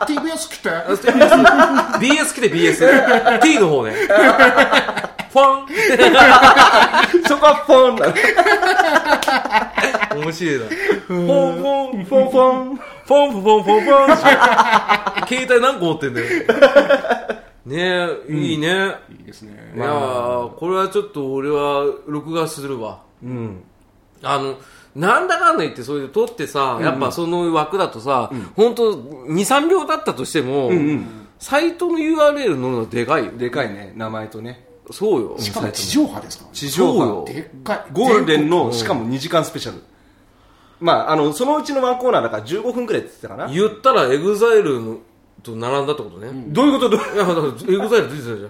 [0.07, 0.69] TBS 来て
[1.99, 3.39] BS 来て BS。
[3.41, 3.93] T の方ね。
[5.31, 5.67] フォン。
[7.27, 7.95] そこはポン。
[7.95, 8.13] なの。
[10.23, 10.65] 面白いな。
[11.07, 12.75] フォンフォン、ポンポン。
[12.75, 13.41] フォンフォン。
[13.41, 13.63] フォン。
[13.63, 15.27] フォンフォン。
[15.27, 16.27] 携帯何個持ってんだよ。
[17.65, 18.95] ねえ、いいね。
[19.09, 22.99] いいですねいやーこれはちょっと俺は録画するわ。
[23.23, 23.63] うん。
[24.23, 24.57] あの、
[24.95, 30.71] なんだかんだ言ってそれで撮ってさ、やっぱその枠だとさ、本当2、3秒だったとしても、
[31.39, 33.31] サイトの URL のはでかいよ。
[33.31, 34.65] でかいね、名前とね。
[34.91, 35.35] そうよ。
[35.39, 36.45] しかも地上波ですか？
[36.53, 37.25] 地上波。
[37.25, 39.81] でっかいゴールデンの、しかも2時間スペシャル。
[40.79, 43.53] まあ、あの、そのうちのワンコーナーだから15分くらいって言ってたかな。
[43.53, 44.99] 言ったらエグザイル
[45.43, 46.29] と並んだってことね。
[46.47, 46.89] どういうこと？
[46.89, 48.49] どういや、だからエグザイル出てたじゃん。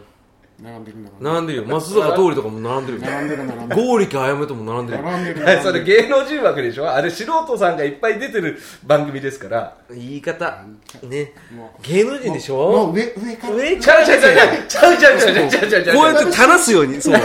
[0.62, 1.66] 並んでるんだか並んでるよ。
[1.68, 3.06] 松坂桃李とかも並んでるよ。
[3.06, 5.10] ら並んでる並んでる剛力彩芽とも並んでるよ。
[5.10, 6.92] 並んでるはいそれ芸能人枠でしょ？
[6.92, 9.76] あれ素人さんがいっぱい出てる番組ですから。
[9.90, 10.64] 言い方。
[11.04, 11.34] ね。
[11.82, 14.36] 芸能人でしもょう上上から上ちゃうちゃうちゃう
[14.68, 17.20] ちゃうちゃうちゃうちゃうちゃうちゃうちゃうこうやって垂らすように、そう。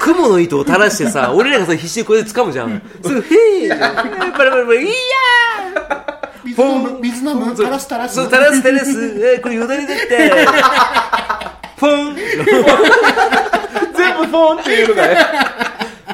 [0.00, 2.82] 雲の糸を垂らしてさ、俺らがさ、必死でこれで掴むじゃん。
[3.02, 3.78] すぐ、へーじゃん。
[4.32, 4.90] パラパラパラ、いや
[6.44, 8.90] 水飲む水飲むー垂らす垂らすそう、垂らす垂らす。
[8.90, 9.96] えーこれよだれだっ
[11.82, 11.86] て。
[11.86, 12.14] ポ ン
[13.96, 15.16] 全部ポンっていうのがね。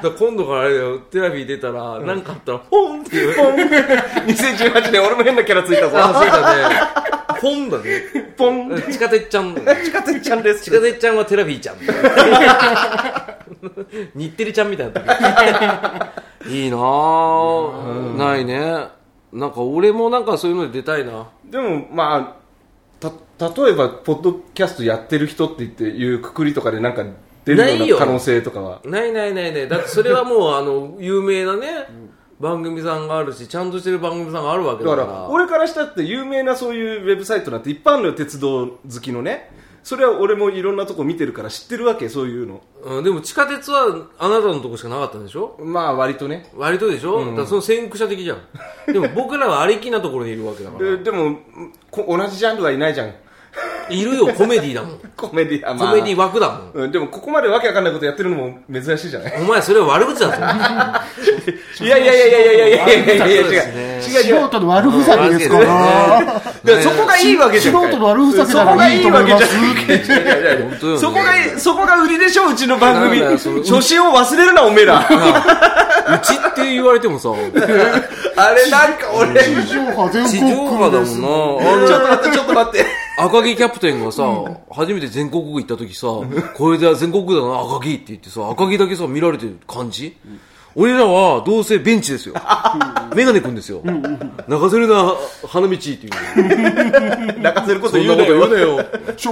[0.03, 3.37] だ今度からあれだよ、テラビ出たら、なんかあったら、ポンっていう。
[3.37, 3.55] ポン。
[3.57, 6.21] 2018年俺も変なキャラついたあ、ぞ。
[6.21, 7.09] そうだね。
[7.41, 8.03] ポンだね。
[8.37, 8.83] ポン。
[8.91, 9.55] 地下鉄ちゃん。
[9.55, 9.61] 地
[9.91, 10.65] 下鉄ちゃんです。
[10.65, 11.77] 地下鉄ちゃんはテラビーちゃん。
[14.15, 15.03] 日テレちゃんみたいな。
[16.47, 18.19] いいなぁ。
[18.19, 18.89] ないね。
[19.33, 21.27] なんか俺もなんかそういうので出たいな。
[21.45, 22.39] でも、まあ、
[23.01, 23.11] た、
[23.49, 27.05] 例えば、ポッドキャストやってる人って言っていうくくりとかでなんか
[27.45, 28.81] 出るないよような可能性とかは？
[28.85, 29.69] ないないないない。
[29.69, 31.87] だってそれはもう、あの、 有名なね、
[32.41, 34.97] 番組さんがあるし、ちゃんとしてる番組さんがあるわけだか。
[34.97, 39.51] らら、俺からしたって有名なそういうウェブサイトなんていっぱいあるのよ、鉄道好きのね。
[39.89, 42.61] それは俺もいろんなとこ見てるから知ってるわけ、そういうの。
[42.85, 45.59] うん、でも地下鉄はあなたのとこしかなかったんでしょ？
[45.65, 46.51] まあ、割とね。
[46.55, 48.93] 割とでしょ、だからその先駆者的じゃん。
[48.93, 50.85] でも僕らはありきなところにいるわけだから。
[50.91, 51.39] ででも
[51.91, 53.15] こ同じジャンルはいないじゃん。
[53.91, 54.99] いるよ、コメディだもん。
[55.17, 55.91] コメディア、まあ。
[55.91, 56.85] コメディ枠だもん。
[56.85, 59.41] うん、でもここまでわけわかんないことやってるのも珍しいじゃない？
[59.41, 60.35] お前それは悪口だぞ。
[61.85, 63.29] いやいやいやいやいやいやいやいやいや。
[63.29, 63.99] いや違うそうですね。
[63.99, 64.41] 違う違う。
[64.43, 65.65] 素人の悪ふざけですから。
[65.65, 67.75] だからそこがいいわけじゃん。
[67.75, 69.47] 素人の悪ふざけならいいと思います。
[69.47, 70.99] そこがいいわけじゃないいやいやいや本当よね。
[71.01, 73.21] そこがいいそこが売りでしょうちの番組。
[73.21, 74.99] なんだよその初心を忘れるなおめえら。
[74.99, 77.29] うちって言われてもさ、
[78.37, 79.41] あれなんか俺。
[79.43, 81.29] ち地上波全地国上波だもですんな。
[81.29, 82.87] ょっと待ってちょっと待って
[83.19, 84.23] 赤木キャプテンがさ、
[84.71, 86.07] 初めて全国区行った時さ、
[86.55, 90.17] これで全国区だな、赤木って言ってさ、赤木だけさ、見られてる感じ、
[90.77, 92.35] 俺らはどうせベンチですよ。
[93.17, 93.83] メガネくんですよ。
[94.47, 95.17] 泣かせるな、
[95.49, 96.11] 花道っていう。
[97.41, 99.15] 泣かせることそんなこと言うなよ言うなよ。
[99.17, 99.31] 超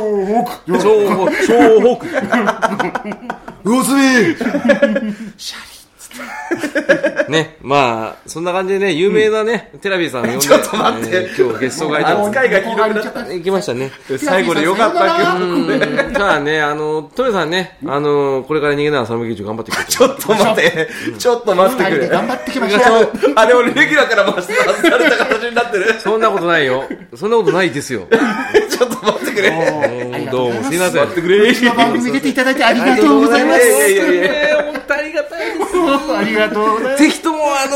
[0.67, 3.27] 北超、超北。
[3.63, 4.37] 魚住
[7.29, 11.17] ね、まあ、そんな感じでね、有名なね、テラビーさんを呼んで、 ちょっと待って。
[11.17, 13.33] えー今日ゲストがいたん扱いがひどくなった。
[13.33, 13.91] 行きましたね。
[14.19, 15.05] 最後でよかった。
[15.07, 16.15] 今日うん。
[16.15, 20.89] じゃあね、あの、トメさんね、あの、これから逃げながらサムゲージ頑張っていくちょっと待って。
[21.19, 22.09] ちょっと待ってくれ。
[22.09, 23.11] 頑張っていきましょう。
[23.35, 25.95] あれ俺レギュラーから回して外された形になってる。
[26.01, 26.85] そんなことないよ。
[27.15, 28.07] そんなことないですよ。
[28.71, 31.01] ちょっと待ってくれうんどうもすいません。
[31.03, 36.17] 待ってくれうちの番組出ていただいてありがとうございますいやいやいやいやえー本当ありがたいです。
[36.17, 37.67] ありがとうございますぜひとも、あ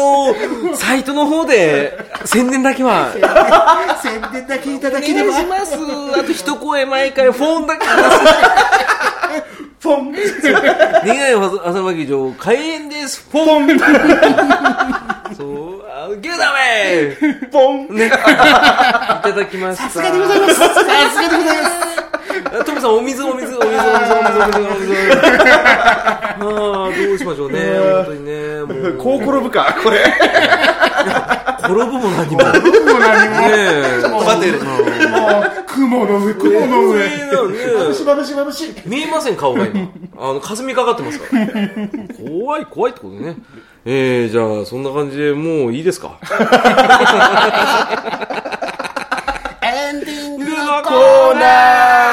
[0.71, 3.13] の、サイトの方で、宣伝だけは、
[4.03, 5.75] 宣伝だけいたお願いだければします。
[6.19, 7.87] あと一声毎回、フォンだけ。
[9.83, 13.27] ポン逃げない朝巻場、開演です。
[13.31, 13.67] フォン
[15.41, 17.17] そう、あギューダメ
[17.51, 18.07] ポンね。
[18.07, 19.85] いただきました。
[19.85, 21.91] さすがでございますさすがでございます
[22.65, 23.71] トムさん、お水、お水、お水。
[23.71, 25.61] めてください。
[26.23, 27.59] ああ、どうしましょうね。
[27.79, 28.33] 本当にね。
[28.65, 30.05] もう、こう転ぶか、これ。
[31.73, 32.39] 転ぶも何も。
[32.39, 32.45] ね
[33.49, 34.01] え。
[34.01, 34.59] ちょっと待って。
[34.59, 34.67] も
[35.41, 36.95] う雲の上雲の上
[37.95, 39.89] しばぶしばぶし見えません、顔が今。
[40.19, 41.47] あの、霞みかかってますから。
[42.29, 43.37] 怖い、怖いってことでね。
[43.85, 46.19] えー、じゃあ、そんな感じでもういいですか？
[49.63, 52.10] エンディングコーナー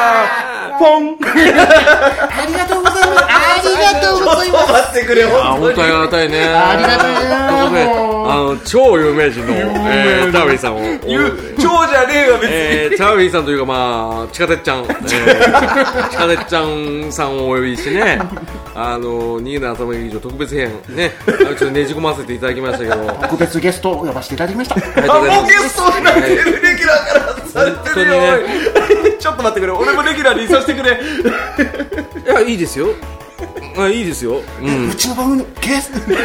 [0.78, 1.18] ポン。
[1.22, 3.26] ありがとうございます。
[3.28, 4.72] ありがとうございます。
[4.72, 6.46] 待ってくれ、あ、本本当にありがたいね。
[6.46, 12.56] ありがとうございますということで、あの、超有名人の、えー、タービーさんを、言う、超じゃねえわ、別に。
[12.56, 18.20] えー、タービーさんというか、まあ、地下鉄ちゃん、えー、 地下鉄ちゃんさんをお呼びしてね、
[18.76, 24.76] あの、逃げない頭劇場特別編、ね、ちょっとねじ込ませていただきましたけど、あ特別ゲストを呼ばせていただきました。
[24.76, 25.54] りがとあ、うございます。
[25.54, 28.22] もうゲストになってる、レギュラーからされてるよ、
[29.28, 30.94] ちょっと待ってくれ、俺もレギュラーにいさせてくれ。
[32.32, 32.88] いや、いいですよ。
[33.78, 34.42] あいいですよ。
[34.62, 34.90] うん。
[34.90, 36.10] うちの番組ゲスト。
[36.10, 36.22] レギ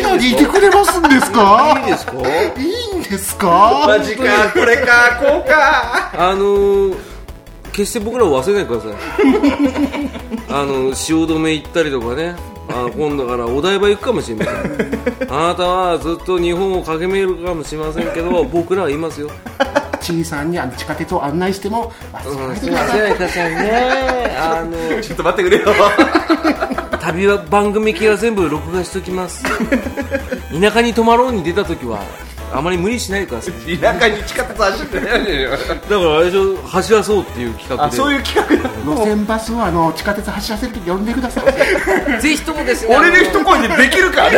[0.00, 1.80] ュラーにいてくれますんですか？
[1.86, 2.12] いいですか？
[2.12, 3.84] いいんですか？
[3.86, 4.22] マジか、
[4.52, 6.10] これか、こうか。
[6.18, 6.96] あのー、
[7.72, 8.92] 決して僕らを忘れないでください。
[10.50, 12.34] あの汐留行ったりとかね。
[12.68, 14.54] あの今度からお台場行くかもしれません。
[15.32, 19.30] あなたはずっと日本を駆け巡るかもしれませんけど僕らはいますよ
[20.06, 24.36] ちいさんにあの地下鉄を案内しても忘れないでください忘れないでくださいね。
[24.38, 25.74] あの ちょっと待ってくれよ。
[27.00, 29.44] 旅は番組系は全部録画しときます。
[30.60, 32.00] 田舎に泊まろうに出た時は
[32.52, 33.78] あまり無理しないでください。
[33.78, 35.50] 田舎に地下鉄走ってないよ。
[35.50, 41.44] だからあれでしょ走らそうっていう企画あ、でそういう企画路線バスをあの地下鉄走らせるとき呼んでください。
[42.22, 42.96] ぜひともですね。
[42.96, 44.28] 俺の一声でできるか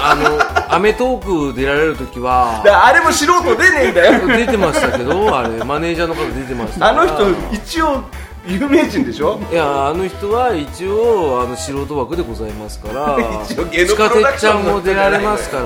[0.00, 4.26] あのアメトーク出られる時はだあれも素人出ねえんだよ。
[4.26, 6.88] 出てましたけどあれマネージャーの方出てました。
[6.88, 8.02] あの人、一応、
[8.46, 9.38] 有名人でしょ？
[9.52, 13.64] いやあの人は一応あの素人枠でございますから地下
[14.08, 15.64] プロダク鉄ちゃんも出られますから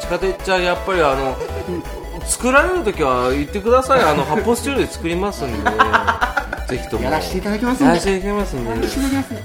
[0.00, 1.36] 地下鉄ちゃんやっぱりあの
[2.26, 4.02] 作られる時は言ってください。
[4.02, 5.70] あの発泡スチロールで作りますんで
[6.68, 7.04] ぜひとも。
[7.04, 7.84] やらせていただきますんで。
[7.84, 8.70] やらせていただきますんで。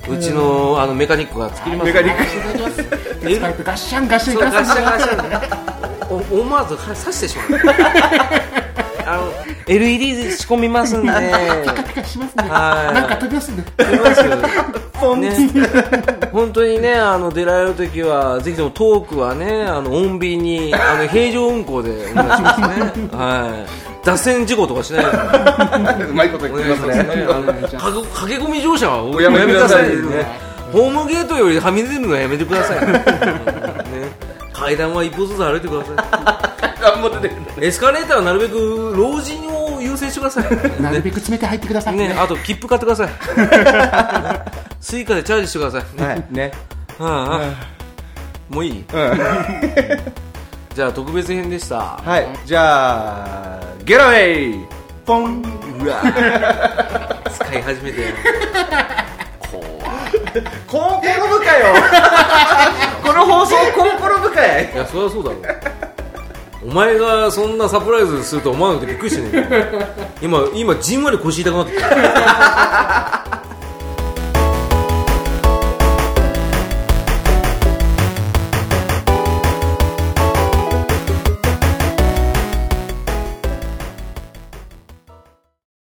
[0.10, 3.01] うちのあのメカニックが作りますメカニック。
[3.24, 4.76] えスカイプガッシャンガッシャンガガッシャン。
[4.76, 7.60] シャンガシャンお思わず刺してしまう。
[9.06, 9.34] あの
[9.68, 11.12] LED で仕込みますんで。
[11.88, 12.94] ピカしますねはい。
[12.94, 13.64] なんか飛びますんで。
[13.78, 14.24] 出ます
[15.16, 15.32] ね、
[16.32, 22.68] 本当にねあの出られる時はぜひともトークはねあの穏便にあの平常運行でお願いしますね。
[23.12, 24.06] はい。
[24.06, 27.26] 脱線事故とかしないでうまいこと言おってま願いしますすね。
[27.26, 27.28] ね。
[27.80, 33.04] あのか駆け込み乗車はおやめてくださいねホームゲートよりはみ出るのはやめてください、 ね、
[34.54, 35.92] 階段は一歩ずつ歩いてくださ
[36.94, 37.64] あ、 もう出てくる。
[37.66, 40.46] いエスカレーターはなるべく老人を優先してください。
[40.82, 41.96] なるべく詰めて入ってください。
[41.96, 43.10] ね、あと切符買ってください。
[44.80, 46.02] スイカでチャージしてください。
[46.02, 46.52] はい、ね。
[47.00, 47.52] ああ
[48.50, 48.86] もういい？
[48.94, 49.20] うん。
[50.74, 52.00] じゃあ特別編でした。
[52.04, 54.66] はい、じゃあ、ゲラウェイ
[55.06, 55.44] ポン。
[55.84, 56.02] うわ。
[57.34, 58.14] 使い始めて
[60.68, 61.66] コンコロ部かよ。
[63.04, 64.72] この放送コンコロ部かい。
[64.74, 65.82] いやそりゃそうだろ。
[66.64, 73.42] お前がそんなサプライズすると思わなくてびっくりしてねえ今今じんわり腰痛くなってきた